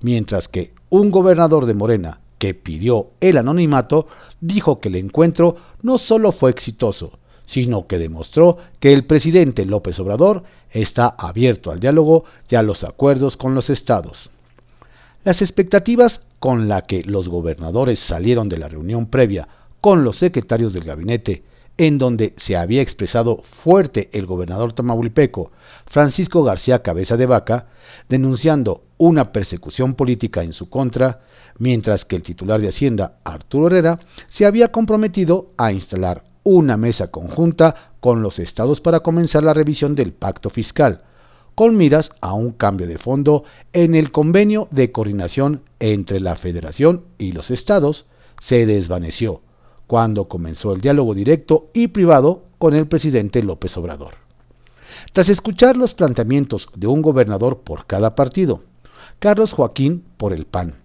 mientras 0.00 0.48
que 0.48 0.72
un 0.88 1.10
gobernador 1.10 1.66
de 1.66 1.74
Morena, 1.74 2.20
que 2.38 2.54
pidió 2.54 3.10
el 3.20 3.36
anonimato, 3.36 4.06
dijo 4.40 4.80
que 4.80 4.88
el 4.88 4.96
encuentro 4.96 5.56
no 5.82 5.98
solo 5.98 6.32
fue 6.32 6.50
exitoso, 6.50 7.18
sino 7.50 7.88
que 7.88 7.98
demostró 7.98 8.58
que 8.78 8.92
el 8.92 9.04
presidente 9.04 9.64
López 9.64 9.98
Obrador 9.98 10.44
está 10.70 11.08
abierto 11.18 11.72
al 11.72 11.80
diálogo 11.80 12.24
y 12.48 12.54
a 12.54 12.62
los 12.62 12.84
acuerdos 12.84 13.36
con 13.36 13.56
los 13.56 13.70
estados. 13.70 14.30
Las 15.24 15.42
expectativas 15.42 16.20
con 16.38 16.68
las 16.68 16.84
que 16.84 17.02
los 17.02 17.28
gobernadores 17.28 17.98
salieron 17.98 18.48
de 18.48 18.58
la 18.58 18.68
reunión 18.68 19.06
previa 19.06 19.48
con 19.80 20.04
los 20.04 20.18
secretarios 20.18 20.72
del 20.72 20.84
gabinete 20.84 21.42
en 21.76 21.98
donde 21.98 22.34
se 22.36 22.56
había 22.56 22.82
expresado 22.82 23.42
fuerte 23.42 24.10
el 24.12 24.26
gobernador 24.26 24.72
tamaulipeco 24.72 25.50
Francisco 25.86 26.44
García 26.44 26.82
Cabeza 26.82 27.16
de 27.16 27.26
Vaca, 27.26 27.66
denunciando 28.08 28.84
una 28.96 29.32
persecución 29.32 29.94
política 29.94 30.44
en 30.44 30.52
su 30.52 30.68
contra, 30.70 31.22
mientras 31.58 32.04
que 32.04 32.14
el 32.14 32.22
titular 32.22 32.60
de 32.60 32.68
Hacienda, 32.68 33.14
Arturo 33.24 33.66
Herrera, 33.66 33.98
se 34.28 34.46
había 34.46 34.70
comprometido 34.70 35.50
a 35.56 35.72
instalar 35.72 36.29
una 36.42 36.76
mesa 36.76 37.10
conjunta 37.10 37.92
con 38.00 38.22
los 38.22 38.38
estados 38.38 38.80
para 38.80 39.00
comenzar 39.00 39.42
la 39.42 39.54
revisión 39.54 39.94
del 39.94 40.12
pacto 40.12 40.50
fiscal, 40.50 41.02
con 41.54 41.76
miras 41.76 42.10
a 42.20 42.32
un 42.32 42.52
cambio 42.52 42.86
de 42.86 42.98
fondo 42.98 43.44
en 43.72 43.94
el 43.94 44.12
convenio 44.12 44.68
de 44.70 44.92
coordinación 44.92 45.62
entre 45.78 46.20
la 46.20 46.36
federación 46.36 47.04
y 47.18 47.32
los 47.32 47.50
estados, 47.50 48.06
se 48.40 48.64
desvaneció 48.66 49.42
cuando 49.86 50.28
comenzó 50.28 50.72
el 50.72 50.80
diálogo 50.80 51.14
directo 51.14 51.68
y 51.74 51.88
privado 51.88 52.44
con 52.58 52.74
el 52.74 52.86
presidente 52.86 53.42
López 53.42 53.76
Obrador. 53.76 54.14
Tras 55.12 55.28
escuchar 55.28 55.76
los 55.76 55.94
planteamientos 55.94 56.68
de 56.76 56.86
un 56.86 57.02
gobernador 57.02 57.60
por 57.60 57.86
cada 57.86 58.14
partido, 58.14 58.62
Carlos 59.18 59.52
Joaquín 59.52 60.04
por 60.16 60.32
el 60.32 60.46
PAN, 60.46 60.76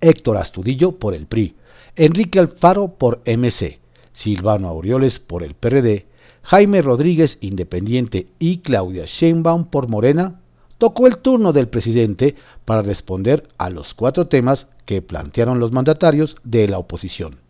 Héctor 0.00 0.36
Astudillo 0.36 0.92
por 0.92 1.14
el 1.14 1.26
PRI, 1.26 1.54
Enrique 1.94 2.38
Alfaro 2.38 2.88
por 2.88 3.22
MC, 3.24 3.78
Silvano 4.16 4.68
Aureoles 4.68 5.20
por 5.20 5.42
el 5.42 5.52
PRD, 5.54 6.06
Jaime 6.42 6.80
Rodríguez 6.80 7.36
Independiente 7.42 8.28
y 8.38 8.58
Claudia 8.58 9.04
Sheinbaum 9.04 9.66
por 9.66 9.88
Morena, 9.88 10.40
tocó 10.78 11.06
el 11.06 11.18
turno 11.18 11.52
del 11.52 11.68
presidente 11.68 12.34
para 12.64 12.80
responder 12.80 13.46
a 13.58 13.68
los 13.68 13.92
cuatro 13.92 14.26
temas 14.26 14.68
que 14.86 15.02
plantearon 15.02 15.60
los 15.60 15.70
mandatarios 15.70 16.36
de 16.44 16.66
la 16.66 16.78
oposición. 16.78 17.40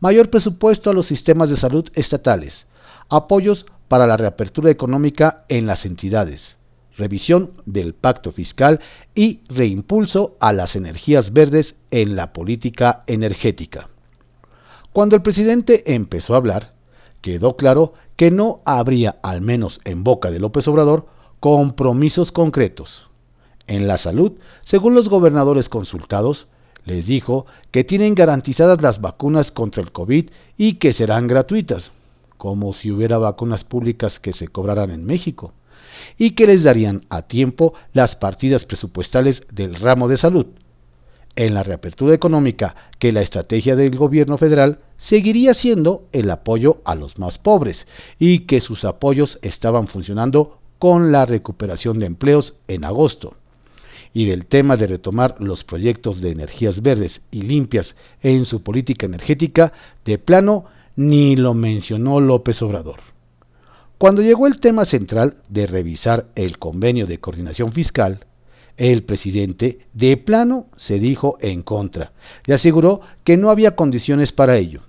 Mayor 0.00 0.30
presupuesto 0.30 0.90
a 0.90 0.94
los 0.94 1.06
sistemas 1.06 1.48
de 1.48 1.56
salud 1.56 1.88
estatales, 1.94 2.66
apoyos 3.08 3.64
para 3.86 4.08
la 4.08 4.16
reapertura 4.16 4.72
económica 4.72 5.44
en 5.48 5.66
las 5.66 5.86
entidades, 5.86 6.58
revisión 6.98 7.52
del 7.66 7.94
pacto 7.94 8.32
fiscal 8.32 8.80
y 9.14 9.42
reimpulso 9.48 10.36
a 10.40 10.52
las 10.52 10.74
energías 10.74 11.32
verdes 11.32 11.76
en 11.92 12.16
la 12.16 12.32
política 12.32 13.04
energética. 13.06 13.90
Cuando 14.94 15.16
el 15.16 15.22
presidente 15.22 15.92
empezó 15.92 16.34
a 16.34 16.36
hablar, 16.36 16.72
quedó 17.20 17.56
claro 17.56 17.94
que 18.14 18.30
no 18.30 18.60
habría, 18.64 19.16
al 19.24 19.40
menos 19.40 19.80
en 19.84 20.04
boca 20.04 20.30
de 20.30 20.38
López 20.38 20.68
Obrador, 20.68 21.08
compromisos 21.40 22.30
concretos. 22.30 23.08
En 23.66 23.88
la 23.88 23.98
salud, 23.98 24.34
según 24.62 24.94
los 24.94 25.08
gobernadores 25.08 25.68
consultados, 25.68 26.46
les 26.84 27.06
dijo 27.08 27.44
que 27.72 27.82
tienen 27.82 28.14
garantizadas 28.14 28.80
las 28.82 29.00
vacunas 29.00 29.50
contra 29.50 29.82
el 29.82 29.90
COVID 29.90 30.30
y 30.56 30.74
que 30.74 30.92
serán 30.92 31.26
gratuitas, 31.26 31.90
como 32.36 32.72
si 32.72 32.92
hubiera 32.92 33.18
vacunas 33.18 33.64
públicas 33.64 34.20
que 34.20 34.32
se 34.32 34.46
cobraran 34.46 34.92
en 34.92 35.04
México 35.04 35.54
y 36.18 36.36
que 36.36 36.46
les 36.46 36.62
darían 36.62 37.04
a 37.08 37.22
tiempo 37.22 37.74
las 37.94 38.14
partidas 38.14 38.64
presupuestales 38.64 39.42
del 39.50 39.74
ramo 39.74 40.06
de 40.06 40.18
salud. 40.18 40.46
En 41.36 41.54
la 41.54 41.64
reapertura 41.64 42.14
económica, 42.14 42.76
que 42.98 43.10
la 43.10 43.22
estrategia 43.22 43.74
del 43.74 43.96
gobierno 43.96 44.38
federal 44.38 44.78
seguiría 44.96 45.52
siendo 45.52 46.06
el 46.12 46.30
apoyo 46.30 46.80
a 46.84 46.94
los 46.94 47.18
más 47.18 47.38
pobres 47.38 47.86
y 48.18 48.40
que 48.40 48.60
sus 48.60 48.84
apoyos 48.84 49.38
estaban 49.42 49.88
funcionando 49.88 50.58
con 50.78 51.10
la 51.10 51.26
recuperación 51.26 51.98
de 51.98 52.06
empleos 52.06 52.54
en 52.68 52.84
agosto. 52.84 53.34
Y 54.12 54.26
del 54.26 54.46
tema 54.46 54.76
de 54.76 54.86
retomar 54.86 55.34
los 55.40 55.64
proyectos 55.64 56.20
de 56.20 56.30
energías 56.30 56.82
verdes 56.82 57.20
y 57.32 57.42
limpias 57.42 57.96
en 58.22 58.44
su 58.44 58.62
política 58.62 59.06
energética, 59.06 59.72
de 60.04 60.18
plano 60.18 60.66
ni 60.94 61.34
lo 61.34 61.52
mencionó 61.52 62.20
López 62.20 62.62
Obrador. 62.62 63.00
Cuando 63.98 64.22
llegó 64.22 64.46
el 64.46 64.60
tema 64.60 64.84
central 64.84 65.38
de 65.48 65.66
revisar 65.66 66.26
el 66.36 66.58
convenio 66.58 67.06
de 67.06 67.18
coordinación 67.18 67.72
fiscal, 67.72 68.26
el 68.76 69.02
presidente 69.02 69.86
de 69.92 70.16
plano 70.16 70.66
se 70.76 70.98
dijo 70.98 71.38
en 71.40 71.62
contra 71.62 72.12
y 72.46 72.52
aseguró 72.52 73.00
que 73.22 73.36
no 73.36 73.50
había 73.50 73.76
condiciones 73.76 74.32
para 74.32 74.56
ello. 74.56 74.82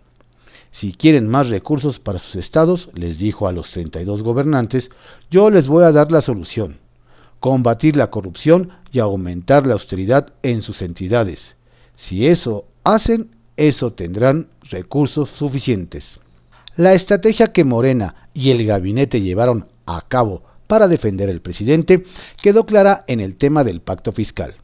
Si 0.72 0.92
quieren 0.92 1.28
más 1.28 1.50
recursos 1.50 2.00
para 2.00 2.20
sus 2.20 2.36
estados, 2.36 2.90
les 2.94 3.18
dijo 3.18 3.48
a 3.48 3.54
los 3.54 3.72
32 3.72 4.24
gobernantes, 4.24 4.90
yo 5.32 5.50
les 5.50 5.68
voy 5.68 5.86
a 5.86 5.92
dar 5.92 6.12
la 6.12 6.22
solución. 6.22 6.80
Combatir 7.40 7.96
la 7.96 8.10
corrupción 8.10 8.72
y 8.92 9.00
aumentar 9.00 9.66
la 9.66 9.74
austeridad 9.74 10.34
en 10.44 10.62
sus 10.62 10.82
entidades. 10.82 11.56
Si 11.96 12.28
eso 12.28 12.66
hacen, 12.84 13.30
eso 13.56 13.94
tendrán 13.94 14.48
recursos 14.64 15.30
suficientes. 15.30 16.20
La 16.76 16.94
estrategia 16.94 17.54
que 17.54 17.64
Morena 17.64 18.28
y 18.34 18.50
el 18.50 18.66
gabinete 18.66 19.22
llevaron 19.22 19.68
a 19.86 20.02
cabo 20.02 20.44
para 20.68 20.88
defender 20.88 21.30
al 21.30 21.42
presidente 21.42 22.06
quedó 22.42 22.66
clara 22.66 23.04
en 23.08 23.20
el 23.20 23.36
tema 23.36 23.64
del 23.64 23.82
pacto 23.82 24.12
fiscal. 24.12 24.56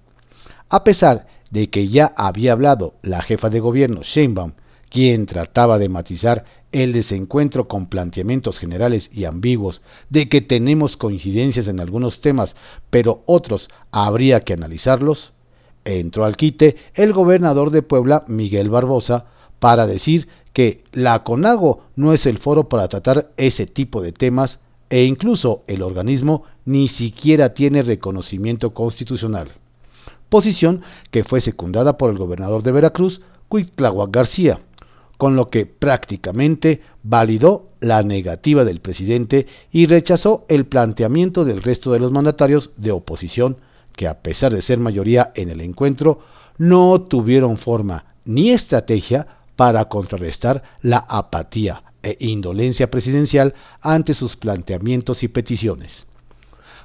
A 0.69 0.83
pesar 0.83 1.27
de 1.49 1.69
que 1.69 1.89
ya 1.89 2.13
había 2.15 2.53
hablado 2.53 2.95
la 3.01 3.21
jefa 3.21 3.49
de 3.49 3.59
gobierno 3.59 4.01
Sheinbaum, 4.03 4.53
quien 4.89 5.25
trataba 5.25 5.77
de 5.77 5.89
matizar 5.89 6.45
el 6.71 6.93
desencuentro 6.93 7.67
con 7.67 7.87
planteamientos 7.87 8.59
generales 8.59 9.09
y 9.13 9.25
ambiguos 9.25 9.81
de 10.09 10.29
que 10.29 10.41
tenemos 10.41 10.97
coincidencias 10.97 11.67
en 11.67 11.79
algunos 11.79 12.21
temas, 12.21 12.55
pero 12.89 13.23
otros 13.25 13.69
habría 13.91 14.41
que 14.41 14.53
analizarlos, 14.53 15.33
entró 15.83 16.25
al 16.25 16.37
quite 16.37 16.77
el 16.93 17.13
gobernador 17.13 17.71
de 17.71 17.81
Puebla, 17.81 18.23
Miguel 18.27 18.69
Barbosa, 18.69 19.25
para 19.59 19.85
decir 19.85 20.27
que 20.53 20.83
la 20.91 21.23
CONAGO 21.23 21.83
no 21.95 22.13
es 22.13 22.25
el 22.25 22.37
foro 22.37 22.69
para 22.69 22.87
tratar 22.87 23.31
ese 23.37 23.65
tipo 23.65 24.01
de 24.01 24.11
temas 24.11 24.59
e 24.91 25.05
incluso 25.05 25.63
el 25.67 25.81
organismo 25.81 26.43
ni 26.65 26.89
siquiera 26.89 27.53
tiene 27.53 27.81
reconocimiento 27.81 28.73
constitucional. 28.73 29.53
Posición 30.29 30.81
que 31.09 31.23
fue 31.23 31.41
secundada 31.41 31.97
por 31.97 32.11
el 32.11 32.17
gobernador 32.17 32.61
de 32.61 32.73
Veracruz, 32.73 33.21
Cuitláhuac 33.47 34.11
García, 34.11 34.59
con 35.17 35.35
lo 35.35 35.49
que 35.49 35.65
prácticamente 35.65 36.81
validó 37.03 37.69
la 37.79 38.03
negativa 38.03 38.65
del 38.65 38.81
presidente 38.81 39.47
y 39.71 39.87
rechazó 39.87 40.45
el 40.49 40.65
planteamiento 40.65 41.45
del 41.45 41.63
resto 41.63 41.93
de 41.93 41.99
los 41.99 42.11
mandatarios 42.11 42.71
de 42.75 42.91
oposición 42.91 43.57
que 43.95 44.07
a 44.07 44.21
pesar 44.21 44.53
de 44.53 44.61
ser 44.61 44.79
mayoría 44.79 45.31
en 45.35 45.49
el 45.49 45.61
encuentro, 45.61 46.19
no 46.57 47.01
tuvieron 47.01 47.57
forma 47.57 48.05
ni 48.25 48.51
estrategia 48.51 49.27
para 49.55 49.85
contrarrestar 49.85 50.63
la 50.81 50.97
apatía 50.97 51.83
e 52.03 52.17
indolencia 52.19 52.89
presidencial 52.89 53.53
ante 53.81 54.13
sus 54.13 54.35
planteamientos 54.35 55.23
y 55.23 55.27
peticiones. 55.27 56.07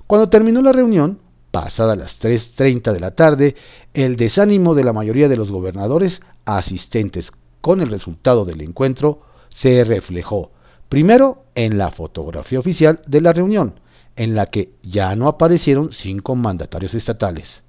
Cuando 0.07 0.29
terminó 0.29 0.63
la 0.63 0.73
reunión, 0.73 1.21
pasada 1.51 1.97
las 1.97 2.21
3.30 2.21 2.93
de 2.93 3.01
la 3.01 3.13
tarde, 3.13 3.57
el 3.95 4.17
desánimo 4.17 4.75
de 4.75 4.85
la 4.85 4.93
mayoría 4.93 5.29
de 5.29 5.37
los 5.37 5.51
gobernadores 5.51 6.21
asistentes 6.45 7.33
con 7.61 7.81
el 7.81 7.89
resultado 7.89 8.45
del 8.45 8.61
encuentro 8.61 9.23
se 9.49 9.83
reflejó 9.85 10.53
primero 10.89 11.45
en 11.55 11.79
la 11.79 11.91
fotografía 11.91 12.59
oficial 12.59 13.01
de 13.07 13.21
la 13.21 13.33
reunión, 13.33 13.81
en 14.15 14.35
la 14.35 14.47
que 14.47 14.73
ya 14.83 15.17
no 15.17 15.29
aparecieron 15.29 15.93
cinco 15.93 16.37
mandatarios 16.37 16.95
estatales. 16.95 17.63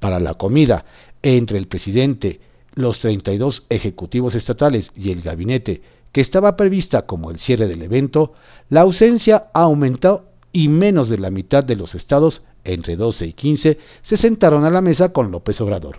Para 0.00 0.20
la 0.20 0.34
comida 0.34 0.84
entre 1.22 1.58
el 1.58 1.66
presidente 1.66 2.40
los 2.74 3.00
32 3.00 3.64
ejecutivos 3.70 4.34
estatales 4.34 4.92
y 4.94 5.10
el 5.10 5.22
gabinete 5.22 5.82
que 6.12 6.20
estaba 6.20 6.56
prevista 6.56 7.02
como 7.02 7.30
el 7.30 7.38
cierre 7.38 7.68
del 7.68 7.82
evento, 7.82 8.32
la 8.68 8.82
ausencia 8.82 9.48
aumentó 9.52 10.24
y 10.52 10.68
menos 10.68 11.08
de 11.08 11.18
la 11.18 11.30
mitad 11.30 11.62
de 11.64 11.76
los 11.76 11.94
estados, 11.94 12.42
entre 12.64 12.96
12 12.96 13.26
y 13.26 13.32
15, 13.32 13.78
se 14.02 14.16
sentaron 14.16 14.64
a 14.64 14.70
la 14.70 14.80
mesa 14.80 15.12
con 15.12 15.30
López 15.30 15.60
Obrador. 15.60 15.98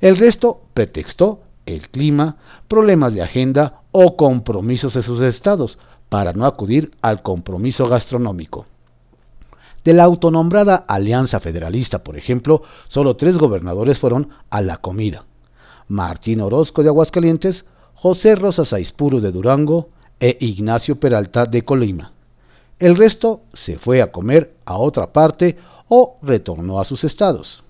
El 0.00 0.16
resto 0.16 0.62
pretextó 0.74 1.40
el 1.66 1.88
clima, 1.88 2.36
problemas 2.66 3.14
de 3.14 3.22
agenda 3.22 3.82
o 3.92 4.16
compromisos 4.16 4.94
de 4.94 5.02
sus 5.02 5.20
estados 5.20 5.78
para 6.08 6.32
no 6.32 6.46
acudir 6.46 6.92
al 7.02 7.22
compromiso 7.22 7.88
gastronómico. 7.88 8.66
De 9.84 9.94
la 9.94 10.04
autonombrada 10.04 10.76
Alianza 10.88 11.40
Federalista, 11.40 12.02
por 12.02 12.16
ejemplo, 12.16 12.62
solo 12.88 13.16
tres 13.16 13.38
gobernadores 13.38 13.98
fueron 13.98 14.30
a 14.50 14.60
la 14.60 14.78
comida. 14.78 15.24
Martín 15.86 16.40
Orozco 16.40 16.82
de 16.82 16.88
Aguascalientes, 16.88 17.64
José 18.00 18.36
Rosas 18.36 18.72
Aispuro 18.72 19.20
de 19.20 19.32
Durango 19.32 19.88
e 20.20 20.36
Ignacio 20.38 21.00
Peralta 21.00 21.46
de 21.46 21.64
Colima. 21.64 22.12
El 22.78 22.96
resto 22.96 23.40
se 23.54 23.76
fue 23.76 24.02
a 24.02 24.12
comer 24.12 24.54
a 24.66 24.76
otra 24.76 25.12
parte 25.12 25.56
o 25.88 26.16
retornó 26.22 26.78
a 26.78 26.84
sus 26.84 27.02
estados. 27.02 27.64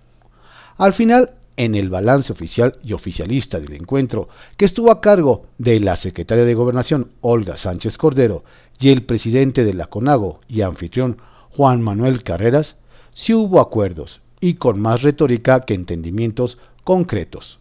Al 0.76 0.92
final, 0.92 1.30
en 1.56 1.74
el 1.74 1.88
balance 1.88 2.30
oficial 2.30 2.76
y 2.84 2.92
oficialista 2.92 3.58
del 3.58 3.72
encuentro, 3.72 4.28
que 4.58 4.66
estuvo 4.66 4.90
a 4.90 5.00
cargo 5.00 5.46
de 5.56 5.80
la 5.80 5.96
secretaria 5.96 6.44
de 6.44 6.52
Gobernación 6.52 7.12
Olga 7.22 7.56
Sánchez 7.56 7.96
Cordero 7.96 8.44
y 8.78 8.90
el 8.90 9.04
presidente 9.04 9.64
de 9.64 9.72
la 9.72 9.86
CONAGO 9.86 10.40
y 10.46 10.60
anfitrión 10.60 11.22
Juan 11.56 11.80
Manuel 11.80 12.22
Carreras, 12.22 12.76
sí 13.14 13.32
hubo 13.32 13.60
acuerdos 13.60 14.20
y 14.40 14.56
con 14.56 14.78
más 14.78 15.00
retórica 15.00 15.60
que 15.60 15.72
entendimientos 15.72 16.58
concretos 16.84 17.60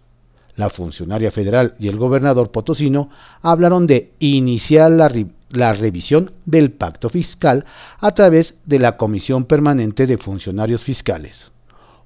la 0.57 0.69
funcionaria 0.69 1.31
federal 1.31 1.75
y 1.79 1.87
el 1.87 1.97
gobernador 1.97 2.51
potosino 2.51 3.09
hablaron 3.41 3.87
de 3.87 4.11
iniciar 4.19 4.91
la, 4.91 5.73
revisión 5.73 6.31
del 6.45 6.71
pacto 6.71 7.09
fiscal 7.09 7.63
a 7.99 8.11
través 8.11 8.55
de 8.65 8.79
la 8.79 8.97
Comisión 8.97 9.45
Permanente 9.45 10.05
de 10.05 10.17
Funcionarios 10.17 10.83
Fiscales, 10.83 11.51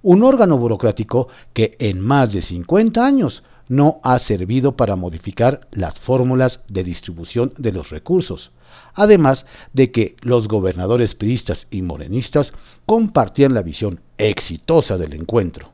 un 0.03 0.23
órgano 0.23 0.57
burocrático 0.57 1.29
que 1.53 1.75
en 1.79 1.99
más 2.01 2.33
de 2.33 2.41
50 2.41 3.03
años 3.03 3.41
no 3.69 4.01
ha 4.03 4.19
servido 4.19 4.75
para 4.75 4.97
modificar 4.97 5.67
las 5.71 5.97
fórmulas 5.97 6.59
de 6.67 6.83
distribución 6.83 7.53
de 7.57 7.71
los 7.71 7.89
recursos, 7.89 8.51
además 8.93 9.45
de 9.71 9.91
que 9.91 10.17
los 10.19 10.49
gobernadores 10.49 11.15
priistas 11.15 11.67
y 11.71 11.81
morenistas 11.81 12.51
compartían 12.85 13.53
la 13.53 13.61
visión 13.61 14.01
exitosa 14.17 14.97
del 14.97 15.13
encuentro. 15.13 15.71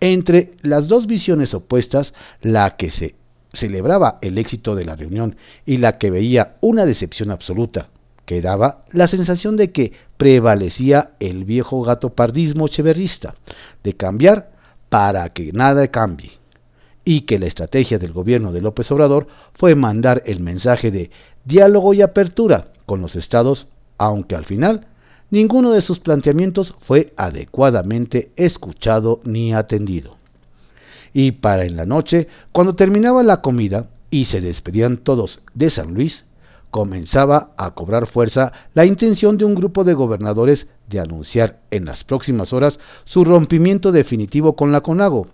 Entre 0.00 0.54
las 0.62 0.88
dos 0.88 1.06
visiones 1.06 1.54
opuestas, 1.54 2.12
la 2.42 2.76
que 2.76 2.90
se 2.90 3.14
celebraba 3.52 4.18
el 4.20 4.38
éxito 4.38 4.74
de 4.74 4.84
la 4.84 4.96
reunión 4.96 5.36
y 5.64 5.78
la 5.78 5.98
que 5.98 6.10
veía 6.10 6.56
una 6.60 6.84
decepción 6.84 7.30
absoluta, 7.30 7.88
quedaba 8.26 8.84
la 8.90 9.06
sensación 9.06 9.56
de 9.56 9.72
que 9.72 9.92
prevalecía 10.16 11.12
el 11.20 11.44
viejo 11.44 11.82
gato 11.82 12.10
pardismo 12.10 12.68
cheverrista, 12.68 13.34
de 13.82 13.94
cambiar 13.94 14.50
para 14.88 15.30
que 15.30 15.52
nada 15.52 15.88
cambie, 15.88 16.32
y 17.04 17.22
que 17.22 17.38
la 17.38 17.46
estrategia 17.46 17.98
del 17.98 18.12
gobierno 18.12 18.52
de 18.52 18.60
López 18.60 18.90
Obrador 18.90 19.28
fue 19.54 19.74
mandar 19.74 20.22
el 20.26 20.40
mensaje 20.40 20.90
de 20.90 21.10
diálogo 21.44 21.94
y 21.94 22.02
apertura 22.02 22.72
con 22.84 23.00
los 23.00 23.16
estados, 23.16 23.68
aunque 23.96 24.34
al 24.34 24.44
final 24.44 24.86
ninguno 25.30 25.72
de 25.72 25.80
sus 25.80 25.98
planteamientos 25.98 26.74
fue 26.80 27.12
adecuadamente 27.16 28.30
escuchado 28.36 29.20
ni 29.24 29.52
atendido. 29.52 30.16
Y 31.12 31.32
para 31.32 31.64
en 31.64 31.76
la 31.76 31.86
noche, 31.86 32.28
cuando 32.52 32.76
terminaba 32.76 33.22
la 33.22 33.40
comida 33.40 33.88
y 34.10 34.26
se 34.26 34.40
despedían 34.40 34.98
todos 34.98 35.40
de 35.54 35.70
San 35.70 35.94
Luis, 35.94 36.24
comenzaba 36.70 37.52
a 37.56 37.70
cobrar 37.70 38.06
fuerza 38.06 38.52
la 38.74 38.84
intención 38.84 39.38
de 39.38 39.44
un 39.44 39.54
grupo 39.54 39.84
de 39.84 39.94
gobernadores 39.94 40.66
de 40.88 41.00
anunciar 41.00 41.60
en 41.70 41.86
las 41.86 42.04
próximas 42.04 42.52
horas 42.52 42.78
su 43.04 43.24
rompimiento 43.24 43.92
definitivo 43.92 44.56
con 44.56 44.72
la 44.72 44.82
CONAGO, 44.82 45.28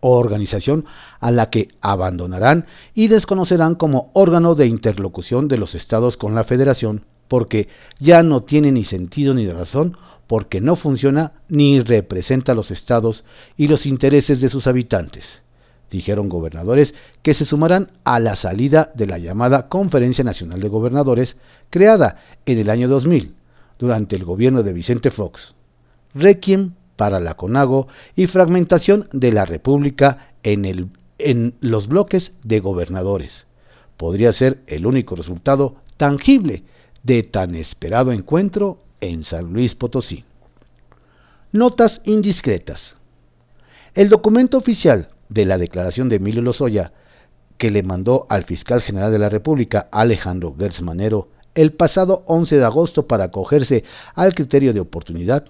organización 0.00 0.84
a 1.20 1.30
la 1.30 1.50
que 1.50 1.68
abandonarán 1.80 2.66
y 2.94 3.08
desconocerán 3.08 3.74
como 3.74 4.10
órgano 4.12 4.54
de 4.54 4.66
interlocución 4.66 5.48
de 5.48 5.58
los 5.58 5.74
estados 5.74 6.16
con 6.16 6.34
la 6.34 6.44
federación, 6.44 7.04
porque 7.28 7.68
ya 7.98 8.22
no 8.22 8.42
tiene 8.42 8.72
ni 8.72 8.84
sentido 8.84 9.34
ni 9.34 9.50
razón, 9.50 9.96
porque 10.26 10.60
no 10.60 10.76
funciona 10.76 11.32
ni 11.48 11.80
representa 11.80 12.54
los 12.54 12.70
estados 12.70 13.24
y 13.56 13.68
los 13.68 13.86
intereses 13.86 14.40
de 14.40 14.48
sus 14.48 14.66
habitantes 14.66 15.42
dijeron 15.90 16.28
gobernadores 16.28 16.94
que 17.22 17.34
se 17.34 17.44
sumarán 17.44 17.92
a 18.04 18.18
la 18.18 18.36
salida 18.36 18.90
de 18.94 19.06
la 19.06 19.18
llamada 19.18 19.68
Conferencia 19.68 20.24
Nacional 20.24 20.60
de 20.60 20.68
Gobernadores, 20.68 21.36
creada 21.70 22.18
en 22.44 22.58
el 22.58 22.70
año 22.70 22.88
2000, 22.88 23.34
durante 23.78 24.16
el 24.16 24.24
gobierno 24.24 24.62
de 24.62 24.72
Vicente 24.72 25.10
Fox. 25.10 25.54
Requiem 26.14 26.72
para 26.96 27.20
la 27.20 27.34
CONAGO 27.34 27.88
y 28.14 28.26
fragmentación 28.26 29.08
de 29.12 29.32
la 29.32 29.44
República 29.44 30.32
en 30.42 31.54
los 31.60 31.88
bloques 31.88 32.32
de 32.42 32.60
gobernadores. 32.60 33.46
Podría 33.96 34.32
ser 34.32 34.62
el 34.66 34.86
único 34.86 35.14
resultado 35.14 35.76
tangible 35.96 36.62
de 37.06 37.22
tan 37.22 37.54
esperado 37.54 38.10
encuentro 38.10 38.78
en 39.00 39.22
San 39.22 39.52
Luis 39.52 39.76
Potosí. 39.76 40.24
Notas 41.52 42.00
indiscretas. 42.04 42.96
El 43.94 44.08
documento 44.08 44.58
oficial 44.58 45.10
de 45.28 45.44
la 45.44 45.56
declaración 45.56 46.08
de 46.08 46.16
Emilio 46.16 46.42
Lozoya 46.42 46.92
que 47.58 47.70
le 47.70 47.84
mandó 47.84 48.26
al 48.28 48.42
fiscal 48.42 48.82
general 48.82 49.12
de 49.12 49.20
la 49.20 49.28
República, 49.28 49.88
Alejandro 49.92 50.54
Gertz 50.58 50.82
el 51.54 51.72
pasado 51.72 52.24
11 52.26 52.56
de 52.56 52.64
agosto 52.64 53.06
para 53.06 53.24
acogerse 53.24 53.84
al 54.14 54.34
criterio 54.34 54.74
de 54.74 54.80
oportunidad, 54.80 55.46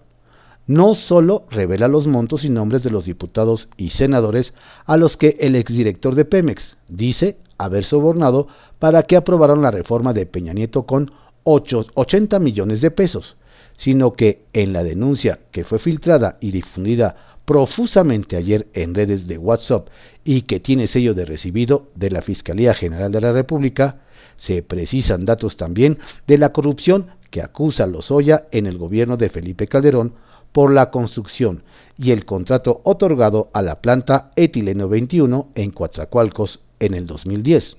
no 0.66 0.94
solo 0.94 1.46
revela 1.50 1.88
los 1.88 2.06
montos 2.06 2.44
y 2.44 2.50
nombres 2.50 2.82
de 2.82 2.90
los 2.90 3.06
diputados 3.06 3.68
y 3.78 3.90
senadores 3.90 4.52
a 4.84 4.98
los 4.98 5.16
que 5.16 5.38
el 5.40 5.56
exdirector 5.56 6.14
de 6.14 6.26
Pemex 6.26 6.76
dice 6.88 7.38
haber 7.56 7.84
sobornado 7.84 8.46
para 8.78 9.04
que 9.04 9.16
aprobaran 9.16 9.62
la 9.62 9.70
reforma 9.70 10.12
de 10.12 10.26
Peña 10.26 10.52
Nieto 10.52 10.84
con 10.84 11.10
80 11.46 12.38
millones 12.40 12.80
de 12.80 12.90
pesos, 12.90 13.36
sino 13.78 14.14
que 14.14 14.42
en 14.52 14.72
la 14.72 14.82
denuncia 14.82 15.40
que 15.52 15.64
fue 15.64 15.78
filtrada 15.78 16.38
y 16.40 16.50
difundida 16.50 17.38
profusamente 17.44 18.36
ayer 18.36 18.66
en 18.74 18.94
redes 18.94 19.28
de 19.28 19.38
WhatsApp 19.38 19.88
y 20.24 20.42
que 20.42 20.60
tiene 20.60 20.88
sello 20.88 21.14
de 21.14 21.24
recibido 21.24 21.86
de 21.94 22.10
la 22.10 22.20
Fiscalía 22.20 22.74
General 22.74 23.12
de 23.12 23.20
la 23.20 23.32
República, 23.32 24.00
se 24.36 24.62
precisan 24.62 25.24
datos 25.24 25.56
también 25.56 25.98
de 26.26 26.38
la 26.38 26.52
corrupción 26.52 27.06
que 27.30 27.42
acusa 27.42 27.86
Lozoya 27.86 28.46
en 28.50 28.66
el 28.66 28.76
gobierno 28.76 29.16
de 29.16 29.30
Felipe 29.30 29.68
Calderón 29.68 30.14
por 30.52 30.72
la 30.72 30.90
construcción 30.90 31.62
y 31.98 32.10
el 32.10 32.24
contrato 32.24 32.80
otorgado 32.84 33.50
a 33.52 33.62
la 33.62 33.80
planta 33.80 34.32
Etileno 34.36 34.88
21 34.88 35.50
en 35.54 35.70
Coatzacoalcos 35.70 36.60
en 36.80 36.94
el 36.94 37.06
2010. 37.06 37.76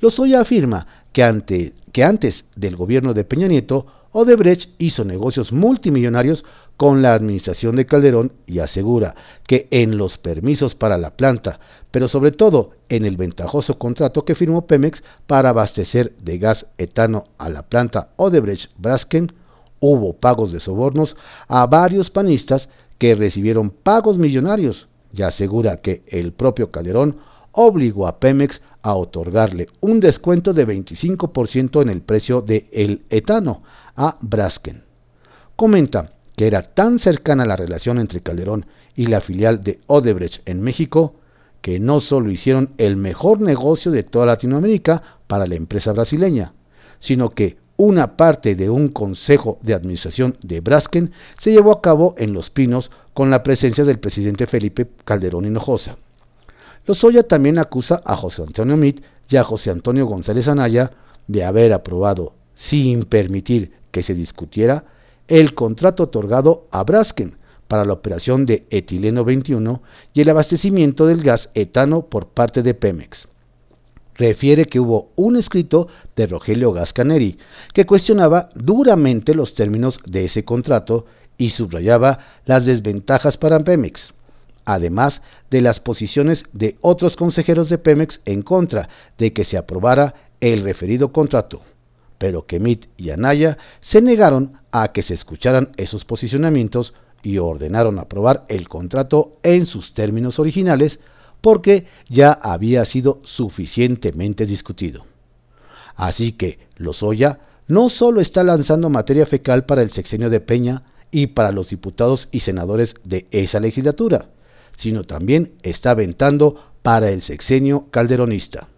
Lozoya 0.00 0.40
afirma 0.40 0.86
que, 1.12 1.22
ante, 1.22 1.74
que 1.92 2.04
antes 2.04 2.44
del 2.56 2.76
gobierno 2.76 3.14
de 3.14 3.24
Peña 3.24 3.48
Nieto, 3.48 3.86
Odebrecht 4.12 4.70
hizo 4.78 5.04
negocios 5.04 5.52
multimillonarios 5.52 6.44
con 6.76 7.02
la 7.02 7.12
administración 7.12 7.76
de 7.76 7.86
Calderón 7.86 8.32
y 8.46 8.60
asegura 8.60 9.14
que 9.46 9.68
en 9.70 9.98
los 9.98 10.16
permisos 10.16 10.74
para 10.74 10.96
la 10.96 11.16
planta, 11.16 11.60
pero 11.90 12.08
sobre 12.08 12.30
todo 12.30 12.70
en 12.88 13.04
el 13.04 13.16
ventajoso 13.16 13.78
contrato 13.78 14.24
que 14.24 14.34
firmó 14.34 14.66
Pemex 14.66 15.02
para 15.26 15.50
abastecer 15.50 16.14
de 16.22 16.38
gas 16.38 16.66
etano 16.78 17.24
a 17.36 17.48
la 17.48 17.62
planta 17.62 18.10
Odebrecht 18.16 18.70
Brasken, 18.78 19.32
hubo 19.80 20.14
pagos 20.14 20.52
de 20.52 20.60
sobornos 20.60 21.16
a 21.48 21.66
varios 21.66 22.10
panistas 22.10 22.68
que 22.98 23.14
recibieron 23.14 23.70
pagos 23.70 24.18
millonarios 24.18 24.88
y 25.12 25.22
asegura 25.22 25.78
que 25.78 26.02
el 26.06 26.32
propio 26.32 26.70
Calderón 26.70 27.16
obligó 27.52 28.06
a 28.06 28.20
Pemex 28.20 28.60
a 28.88 28.94
otorgarle 28.94 29.68
un 29.80 30.00
descuento 30.00 30.54
de 30.54 30.66
25% 30.66 31.82
en 31.82 31.90
el 31.90 32.00
precio 32.00 32.40
del 32.40 32.64
el 32.72 33.02
etano 33.10 33.62
a 33.94 34.16
Brasken. 34.22 34.82
Comenta 35.56 36.12
que 36.34 36.46
era 36.46 36.62
tan 36.62 36.98
cercana 36.98 37.44
la 37.44 37.56
relación 37.56 37.98
entre 37.98 38.22
Calderón 38.22 38.64
y 38.96 39.04
la 39.04 39.20
filial 39.20 39.62
de 39.62 39.80
Odebrecht 39.88 40.40
en 40.48 40.62
México, 40.62 41.16
que 41.60 41.78
no 41.78 42.00
solo 42.00 42.30
hicieron 42.30 42.70
el 42.78 42.96
mejor 42.96 43.42
negocio 43.42 43.92
de 43.92 44.04
toda 44.04 44.24
Latinoamérica 44.24 45.02
para 45.26 45.46
la 45.46 45.56
empresa 45.56 45.92
brasileña, 45.92 46.54
sino 46.98 47.28
que 47.28 47.58
una 47.76 48.16
parte 48.16 48.54
de 48.54 48.70
un 48.70 48.88
consejo 48.88 49.58
de 49.60 49.74
administración 49.74 50.38
de 50.42 50.60
Brasken 50.60 51.12
se 51.38 51.52
llevó 51.52 51.72
a 51.72 51.82
cabo 51.82 52.14
en 52.16 52.32
Los 52.32 52.48
Pinos 52.48 52.90
con 53.12 53.28
la 53.28 53.42
presencia 53.42 53.84
del 53.84 53.98
presidente 53.98 54.46
Felipe 54.46 54.88
Calderón 55.04 55.44
Hinojosa. 55.44 55.98
Lozoya 56.88 57.22
también 57.22 57.58
acusa 57.58 58.00
a 58.02 58.16
José 58.16 58.40
Antonio 58.40 58.78
Mit 58.78 59.02
y 59.28 59.36
a 59.36 59.44
José 59.44 59.70
Antonio 59.70 60.06
González 60.06 60.48
Anaya 60.48 60.92
de 61.26 61.44
haber 61.44 61.74
aprobado, 61.74 62.32
sin 62.54 63.04
permitir 63.04 63.72
que 63.90 64.02
se 64.02 64.14
discutiera, 64.14 64.86
el 65.28 65.52
contrato 65.52 66.04
otorgado 66.04 66.66
a 66.70 66.82
Brasken 66.84 67.36
para 67.68 67.84
la 67.84 67.92
operación 67.92 68.46
de 68.46 68.64
etileno 68.70 69.22
21 69.22 69.82
y 70.14 70.22
el 70.22 70.30
abastecimiento 70.30 71.04
del 71.04 71.22
gas 71.22 71.50
etano 71.52 72.06
por 72.06 72.28
parte 72.28 72.62
de 72.62 72.72
Pemex. 72.72 73.28
Refiere 74.14 74.64
que 74.64 74.80
hubo 74.80 75.10
un 75.14 75.36
escrito 75.36 75.88
de 76.16 76.26
Rogelio 76.26 76.72
Gascaneri 76.72 77.36
que 77.74 77.84
cuestionaba 77.84 78.48
duramente 78.54 79.34
los 79.34 79.52
términos 79.52 80.00
de 80.06 80.24
ese 80.24 80.46
contrato 80.46 81.04
y 81.36 81.50
subrayaba 81.50 82.20
las 82.46 82.64
desventajas 82.64 83.36
para 83.36 83.60
Pemex, 83.60 84.14
además 84.68 85.22
de 85.50 85.60
las 85.60 85.80
posiciones 85.80 86.44
de 86.52 86.76
otros 86.80 87.16
consejeros 87.16 87.68
de 87.68 87.78
Pemex 87.78 88.20
en 88.24 88.42
contra 88.42 88.88
de 89.18 89.32
que 89.32 89.44
se 89.44 89.56
aprobara 89.56 90.14
el 90.40 90.62
referido 90.62 91.12
contrato 91.12 91.62
pero 92.18 92.46
Kemit 92.46 92.86
y 92.96 93.10
Anaya 93.10 93.58
se 93.80 94.02
negaron 94.02 94.58
a 94.72 94.88
que 94.88 95.02
se 95.02 95.14
escucharan 95.14 95.70
esos 95.76 96.04
posicionamientos 96.04 96.92
y 97.22 97.38
ordenaron 97.38 97.98
aprobar 97.98 98.44
el 98.48 98.68
contrato 98.68 99.38
en 99.42 99.66
sus 99.66 99.94
términos 99.94 100.38
originales 100.38 100.98
porque 101.40 101.86
ya 102.08 102.32
había 102.32 102.84
sido 102.84 103.20
suficientemente 103.22 104.46
discutido. 104.46 105.04
Así 105.94 106.32
que 106.32 106.58
Lozoya 106.76 107.40
no 107.68 107.88
solo 107.88 108.20
está 108.20 108.42
lanzando 108.44 108.90
materia 108.90 109.26
fecal 109.26 109.64
para 109.64 109.82
el 109.82 109.90
sexenio 109.90 110.30
de 110.30 110.40
Peña 110.40 110.82
y 111.10 111.28
para 111.28 111.52
los 111.52 111.68
diputados 111.68 112.28
y 112.32 112.40
senadores 112.40 112.94
de 113.04 113.26
esa 113.30 113.60
legislatura, 113.60 114.30
sino 114.78 115.04
también 115.04 115.52
está 115.62 115.90
aventando 115.90 116.56
para 116.80 117.10
el 117.10 117.20
sexenio 117.20 117.88
calderonista 117.90 118.68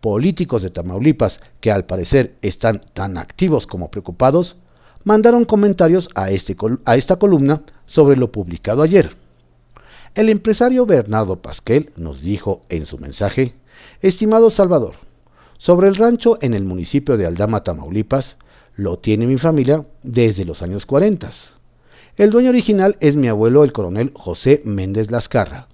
políticos 0.00 0.62
de 0.62 0.70
Tamaulipas, 0.70 1.40
que 1.60 1.70
al 1.70 1.84
parecer 1.84 2.34
están 2.42 2.80
tan 2.92 3.18
activos 3.18 3.66
como 3.66 3.90
preocupados, 3.90 4.56
mandaron 5.04 5.44
comentarios 5.44 6.08
a, 6.14 6.30
este, 6.30 6.56
a 6.84 6.96
esta 6.96 7.16
columna 7.16 7.62
sobre 7.86 8.16
lo 8.16 8.32
publicado 8.32 8.82
ayer. 8.82 9.16
El 10.14 10.28
empresario 10.28 10.86
Bernardo 10.86 11.36
Pasquel 11.36 11.90
nos 11.96 12.20
dijo 12.20 12.62
en 12.68 12.86
su 12.86 12.98
mensaje, 12.98 13.54
Estimado 14.00 14.50
Salvador, 14.50 14.94
sobre 15.58 15.88
el 15.88 15.94
rancho 15.94 16.38
en 16.40 16.54
el 16.54 16.64
municipio 16.64 17.16
de 17.16 17.26
Aldama, 17.26 17.62
Tamaulipas, 17.62 18.36
lo 18.74 18.98
tiene 18.98 19.26
mi 19.26 19.36
familia 19.36 19.84
desde 20.02 20.44
los 20.44 20.62
años 20.62 20.86
40. 20.86 21.30
El 22.16 22.30
dueño 22.30 22.50
original 22.50 22.96
es 23.00 23.16
mi 23.16 23.28
abuelo, 23.28 23.64
el 23.64 23.72
coronel 23.72 24.12
José 24.14 24.62
Méndez 24.64 25.10
Lascarra, 25.10 25.68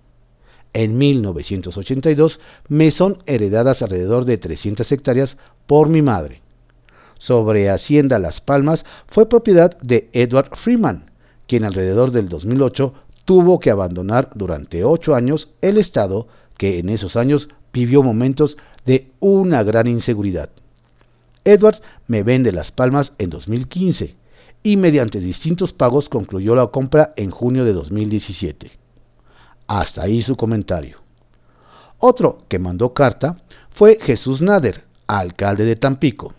en 0.77 0.99
1982 0.99 2.39
me 2.69 2.91
son 2.91 3.23
heredadas 3.25 3.81
alrededor 3.81 4.27
de 4.27 4.37
300 4.37 4.93
hectáreas 4.93 5.39
por 5.67 5.89
mi 5.89 6.03
madre. 6.03 6.43
Sobre 7.17 7.71
Hacienda 7.71 8.19
Las 8.19 8.43
Palmas 8.43 8.85
fue 9.07 9.27
propiedad 9.27 9.79
de 9.79 10.11
Edward 10.13 10.55
Freeman, 10.55 11.11
quien 11.47 11.65
alrededor 11.65 12.11
del 12.11 12.29
2008 12.29 12.93
tuvo 13.25 13.59
que 13.59 13.71
abandonar 13.71 14.29
durante 14.35 14.85
ocho 14.85 15.15
años 15.15 15.49
el 15.63 15.79
Estado 15.79 16.29
que 16.59 16.79
en 16.79 16.91
esos 16.91 17.17
años 17.17 17.49
vivió 17.73 18.03
momentos 18.03 18.59
de 18.85 19.09
una 19.19 19.63
gran 19.63 19.87
inseguridad. 19.87 20.51
Edward 21.47 21.81
me 22.07 22.23
vende 22.23 22.53
Las 22.53 22.71
Palmas 22.71 23.15
en 23.17 23.31
2015 23.31 24.15
y 24.67 24.77
mediante 24.77 25.21
distintos 25.21 25.73
pagos 25.73 26.09
concluyó 26.09 26.57
la 26.57 26.67
compra 26.67 27.14
en 27.14 27.31
junio 27.31 27.64
de 27.64 27.73
2017. 27.73 28.73
Hasta 29.69 30.03
ahí 30.03 30.23
su 30.23 30.35
comentario. 30.35 30.99
Otro 32.01 32.39
que 32.49 32.59
mandó 32.59 32.93
carta 32.93 33.37
fue 33.71 33.97
Jesús 34.03 34.43
Nader, 34.43 34.83
alcalde 35.07 35.64
de 35.67 35.77
Tampico. 35.77 36.35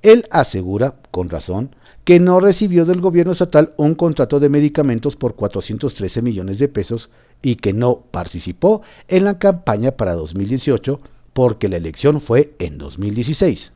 Él 0.00 0.24
asegura, 0.30 0.94
con 1.10 1.28
razón, 1.28 1.76
que 2.04 2.20
no 2.20 2.40
recibió 2.40 2.86
del 2.86 3.02
gobierno 3.02 3.32
estatal 3.32 3.74
un 3.76 3.96
contrato 3.96 4.40
de 4.40 4.48
medicamentos 4.48 5.16
por 5.16 5.34
413 5.34 6.22
millones 6.22 6.58
de 6.58 6.68
pesos 6.68 7.10
y 7.42 7.56
que 7.56 7.74
no 7.74 8.04
participó 8.10 8.80
en 9.08 9.26
la 9.26 9.38
campaña 9.38 9.90
para 9.90 10.14
2018 10.14 11.00
porque 11.34 11.68
la 11.68 11.76
elección 11.76 12.22
fue 12.22 12.54
en 12.58 12.78
2016. 12.78 13.72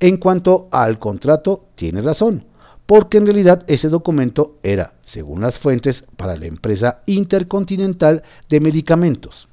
En 0.00 0.16
cuanto 0.16 0.66
al 0.72 0.98
contrato, 0.98 1.64
tiene 1.76 2.02
razón, 2.02 2.42
porque 2.88 3.18
en 3.18 3.26
realidad 3.26 3.64
ese 3.66 3.90
documento 3.90 4.56
era, 4.62 4.94
según 5.04 5.42
las 5.42 5.58
fuentes, 5.58 6.06
para 6.16 6.38
la 6.38 6.46
empresa 6.46 7.02
Intercontinental 7.04 8.22
de 8.48 8.60
Medicamentos. 8.60 9.46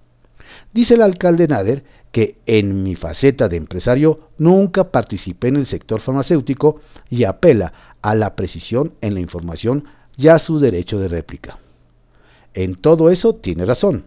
Dice 0.73 0.93
el 0.93 1.01
alcalde 1.01 1.45
Nader 1.49 1.83
que 2.13 2.37
en 2.45 2.81
mi 2.81 2.95
faceta 2.95 3.49
de 3.49 3.57
empresario 3.57 4.29
nunca 4.37 4.89
participé 4.89 5.49
en 5.49 5.57
el 5.57 5.65
sector 5.65 5.99
farmacéutico 5.99 6.79
y 7.09 7.25
apela 7.25 7.73
a 8.01 8.15
la 8.15 8.37
precisión 8.37 8.93
en 9.01 9.15
la 9.15 9.19
información 9.19 9.83
y 10.15 10.29
a 10.29 10.39
su 10.39 10.59
derecho 10.59 10.97
de 10.97 11.09
réplica. 11.09 11.59
En 12.53 12.75
todo 12.75 13.09
eso 13.09 13.35
tiene 13.35 13.65
razón. 13.65 14.05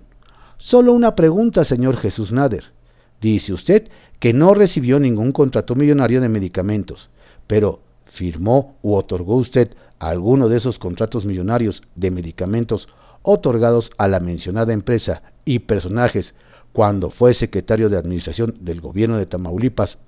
Solo 0.57 0.95
una 0.95 1.15
pregunta, 1.15 1.65
señor 1.65 1.99
Jesús 1.99 2.33
Nader. 2.33 2.73
Dice 3.21 3.53
usted 3.53 3.91
que 4.21 4.33
no 4.33 4.55
recibió 4.55 4.99
ningún 4.99 5.33
contrato 5.33 5.75
millonario 5.75 6.23
de 6.23 6.31
medicamentos, 6.31 7.11
pero 7.47 7.81
¿firmó 8.09 8.77
u 8.83 8.95
otorgó 8.95 9.37
usted 9.37 9.71
alguno 9.99 10.49
de 10.49 10.57
esos 10.57 10.79
contratos 10.79 11.25
millonarios 11.25 11.83
de 11.95 12.11
medicamentos 12.11 12.89
otorgados 13.23 13.91
a 13.99 14.09
la 14.09 14.21
mencionada 14.21 14.73
empresa 14.73 15.23
y 15.45 15.61
personajes 15.61 16.35
cuando 16.73 17.11
fue 17.11 17.35
secretario 17.35 17.89
de 17.89 17.97
Administración 17.97 18.55
del 18.61 18.81
gobierno 18.81 19.19
de 19.19 19.27
Tamaulipas 19.27 19.99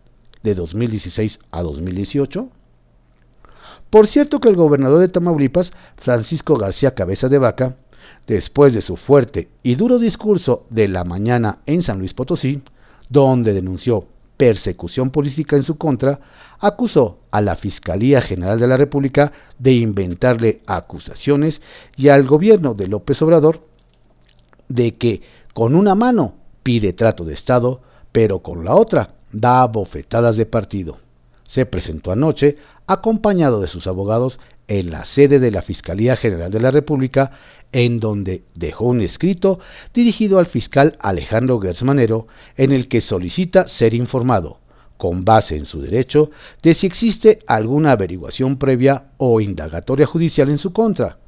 de 0.43 0.55
2016 0.55 1.39
a 1.51 1.63
2018? 1.63 2.49
Por 3.91 4.07
cierto 4.07 4.41
que 4.41 4.49
el 4.49 4.57
gobernador 4.57 5.01
de 5.01 5.09
Tamaulipas, 5.09 5.73
Francisco 5.97 6.57
García 6.57 6.95
Cabeza 6.95 7.29
de 7.29 7.39
Vaca, 7.39 7.77
después 8.27 8.73
de 8.73 8.83
su 8.83 8.97
fuerte 8.97 9.49
y 9.63 9.75
duro 9.75 9.99
discurso 9.99 10.67
de 10.71 10.89
la 10.89 11.05
mañana 11.05 11.59
en 11.67 11.83
San 11.83 11.99
Luis 11.99 12.15
Potosí, 12.15 12.63
donde 13.09 13.53
denunció 13.53 14.07
persecución 14.41 15.11
política 15.11 15.57
en 15.57 15.63
su 15.63 15.77
contra, 15.77 16.19
acusó 16.61 17.19
a 17.31 17.43
la 17.43 17.57
Fiscalía 17.57 18.23
General 18.23 18.59
de 18.59 18.69
la 18.69 18.79
República 18.79 19.33
de 19.59 19.75
inventarle 19.75 20.63
acusaciones 20.67 21.61
y 21.95 22.09
al 22.09 22.27
gobierno 22.27 22.73
de 22.73 22.87
López 22.87 23.21
Obrador 23.21 23.61
de 24.67 24.97
que 24.97 25.21
con 25.53 25.75
una 25.75 25.95
mano 25.95 26.37
pide 26.63 26.95
trato 26.95 27.25
de 27.25 27.35
Estado, 27.35 27.83
pero 28.13 28.39
con 28.39 28.65
la 28.65 28.75
otra 28.75 29.11
da 29.31 29.67
bofetadas 29.67 30.39
de 30.39 30.47
partido. 30.47 30.97
Se 31.47 31.67
presentó 31.67 32.11
anoche 32.11 32.57
acompañado 32.87 33.61
de 33.61 33.69
sus 33.69 33.87
abogados 33.87 34.41
en 34.69 34.91
la 34.91 35.05
sede 35.05 35.39
de 35.39 35.51
la 35.51 35.61
Fiscalía 35.61 36.17
General 36.17 36.51
de 36.51 36.61
la 36.61 36.71
República, 36.71 37.33
en 37.73 38.01
donde 38.01 38.43
dejó 38.55 38.87
un 38.87 39.01
escrito 39.01 39.61
dirigido 39.95 40.39
al 40.39 40.47
fiscal 40.47 40.97
Alejandro 41.01 41.61
Gersmanero, 41.61 42.27
en 42.57 42.73
el 42.73 42.89
que 42.89 43.01
solicita 43.01 43.69
ser 43.69 43.95
informado, 43.95 44.59
con 44.97 45.25
base 45.25 45.57
en 45.57 45.65
su 45.65 45.81
derecho, 45.81 46.31
de 46.63 46.75
si 46.75 46.87
existe 46.87 47.39
alguna 47.47 47.93
averiguación 47.93 48.59
previa 48.59 49.05
o 49.17 49.41
indagatoria 49.41 50.07
judicial 50.07 50.51
en 50.51 50.59
su 50.59 50.73
contra, 50.73 51.19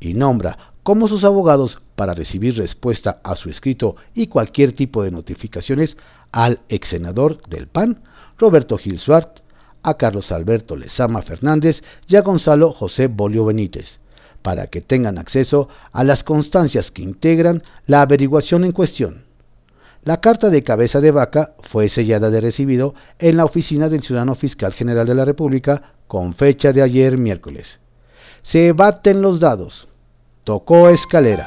y 0.00 0.14
nombra 0.14 0.72
como 0.82 1.06
sus 1.06 1.22
abogados 1.22 1.80
para 1.94 2.14
recibir 2.14 2.56
respuesta 2.56 3.20
a 3.22 3.36
su 3.36 3.48
escrito 3.48 3.96
y 4.14 4.26
cualquier 4.26 4.72
tipo 4.72 5.04
de 5.04 5.12
notificaciones 5.12 5.96
al 6.32 6.60
ex 6.68 6.88
senador 6.88 7.40
del 7.48 7.68
PAN, 7.68 8.02
Roberto 8.38 8.76
Gil 8.78 8.98
Suart, 8.98 9.40
a 9.84 9.94
Carlos 9.94 10.32
Alberto 10.32 10.76
Lezama 10.76 11.22
Fernández 11.22 11.82
y 12.08 12.16
a 12.16 12.22
Gonzalo 12.22 12.72
José 12.72 13.06
Bolio 13.06 13.44
Benítez, 13.44 14.00
para 14.42 14.66
que 14.66 14.80
tengan 14.80 15.18
acceso 15.18 15.68
a 15.92 16.04
las 16.04 16.24
constancias 16.24 16.90
que 16.90 17.02
integran 17.02 17.62
la 17.86 18.02
averiguación 18.02 18.64
en 18.64 18.72
cuestión. 18.72 19.24
La 20.04 20.20
carta 20.20 20.50
de 20.50 20.64
cabeza 20.64 21.00
de 21.00 21.12
vaca 21.12 21.54
fue 21.62 21.88
sellada 21.88 22.30
de 22.30 22.40
recibido 22.40 22.94
en 23.20 23.36
la 23.36 23.44
oficina 23.44 23.88
del 23.88 24.02
Ciudadano 24.02 24.34
Fiscal 24.34 24.72
General 24.72 25.06
de 25.06 25.14
la 25.14 25.24
República 25.24 25.94
con 26.08 26.34
fecha 26.34 26.72
de 26.72 26.82
ayer 26.82 27.16
miércoles. 27.16 27.78
Se 28.42 28.72
baten 28.72 29.22
los 29.22 29.38
dados. 29.38 29.88
Tocó 30.42 30.88
escalera. 30.88 31.46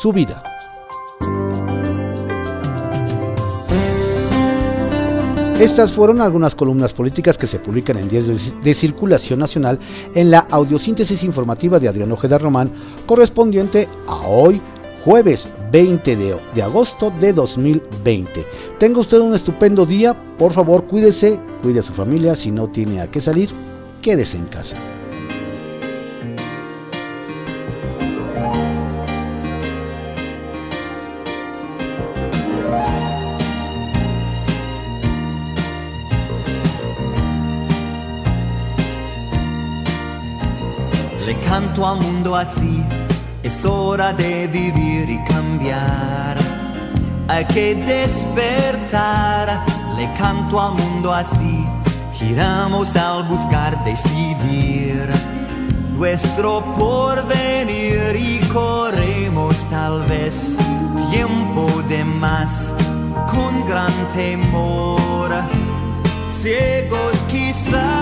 Subida. 0.00 0.51
Estas 5.62 5.92
fueron 5.92 6.20
algunas 6.20 6.56
columnas 6.56 6.92
políticas 6.92 7.38
que 7.38 7.46
se 7.46 7.60
publican 7.60 7.96
en 7.96 8.08
diarios 8.08 8.52
de 8.64 8.74
circulación 8.74 9.38
nacional 9.38 9.78
en 10.12 10.28
la 10.28 10.40
audiosíntesis 10.50 11.22
informativa 11.22 11.78
de 11.78 11.86
Adrián 11.86 12.10
Ojeda 12.10 12.36
Román, 12.36 12.68
correspondiente 13.06 13.86
a 14.08 14.26
hoy, 14.26 14.60
jueves 15.04 15.46
20 15.70 16.16
de, 16.16 16.36
de, 16.52 16.62
agosto 16.64 17.12
de 17.20 17.32
2020. 17.32 18.44
Tenga 18.80 18.98
usted 18.98 19.20
un 19.20 19.36
estupendo 19.36 19.86
día, 19.86 20.16
por 20.36 20.52
favor 20.52 20.82
cuídese, 20.86 21.38
cuide 21.62 21.78
a 21.78 21.84
su 21.84 21.92
familia, 21.92 22.34
si 22.34 22.50
no 22.50 22.66
tiene 22.66 23.00
a 23.00 23.06
qué 23.06 23.20
salir, 23.20 23.50
quédese 24.02 24.38
en 24.38 24.46
casa. 24.46 24.74
Canto 41.52 41.86
al 41.86 42.00
mundo 42.00 42.34
así, 42.34 42.82
es 43.42 43.66
hora 43.66 44.14
de 44.14 44.46
vivir 44.46 45.10
y 45.10 45.22
cambiar. 45.24 46.38
Hay 47.28 47.44
que 47.44 47.74
despertar, 47.74 49.60
le 49.98 50.10
canto 50.14 50.58
al 50.58 50.72
mundo 50.72 51.12
así, 51.12 51.66
giramos 52.14 52.96
al 52.96 53.24
buscar 53.24 53.84
decidir 53.84 55.10
nuestro 55.98 56.62
porvenir 56.74 58.16
y 58.16 58.38
corremos 58.50 59.54
tal 59.68 60.00
vez 60.06 60.56
tiempo 61.10 61.66
de 61.86 62.02
más 62.02 62.72
con 63.30 63.66
gran 63.66 63.92
temor, 64.14 65.30
ciegos 66.30 67.14
quizás. 67.30 68.01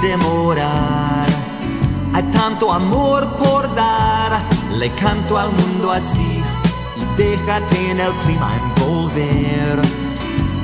demorar. 0.00 1.26
Hay 2.12 2.22
tanto 2.32 2.72
amor 2.72 3.26
por 3.36 3.72
dar, 3.74 4.40
le 4.78 4.90
canto 4.92 5.38
al 5.38 5.52
mundo 5.52 5.92
así 5.92 6.42
y 6.96 7.16
déjate 7.16 7.90
en 7.90 8.00
el 8.00 8.12
clima 8.24 8.56
envolver. 8.56 9.80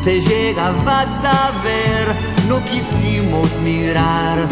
Te 0.02 0.20
llega, 0.20 0.70
vas 0.84 1.08
a 1.24 1.50
ver, 1.64 2.14
no 2.48 2.60
quisimos 2.64 3.50
mirar 3.62 4.46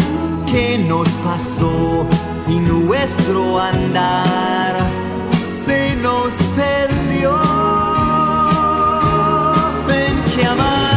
qué 0.47 0.79
nos 0.79 1.09
pasó 1.25 2.07
y 2.49 2.55
nuestro 2.55 3.61
andar 3.61 4.75
se 5.65 5.97
nos 5.97 6.31
perdió. 6.57 7.33
Ven 9.87 10.37
que 10.37 10.47
amar. 10.47 10.94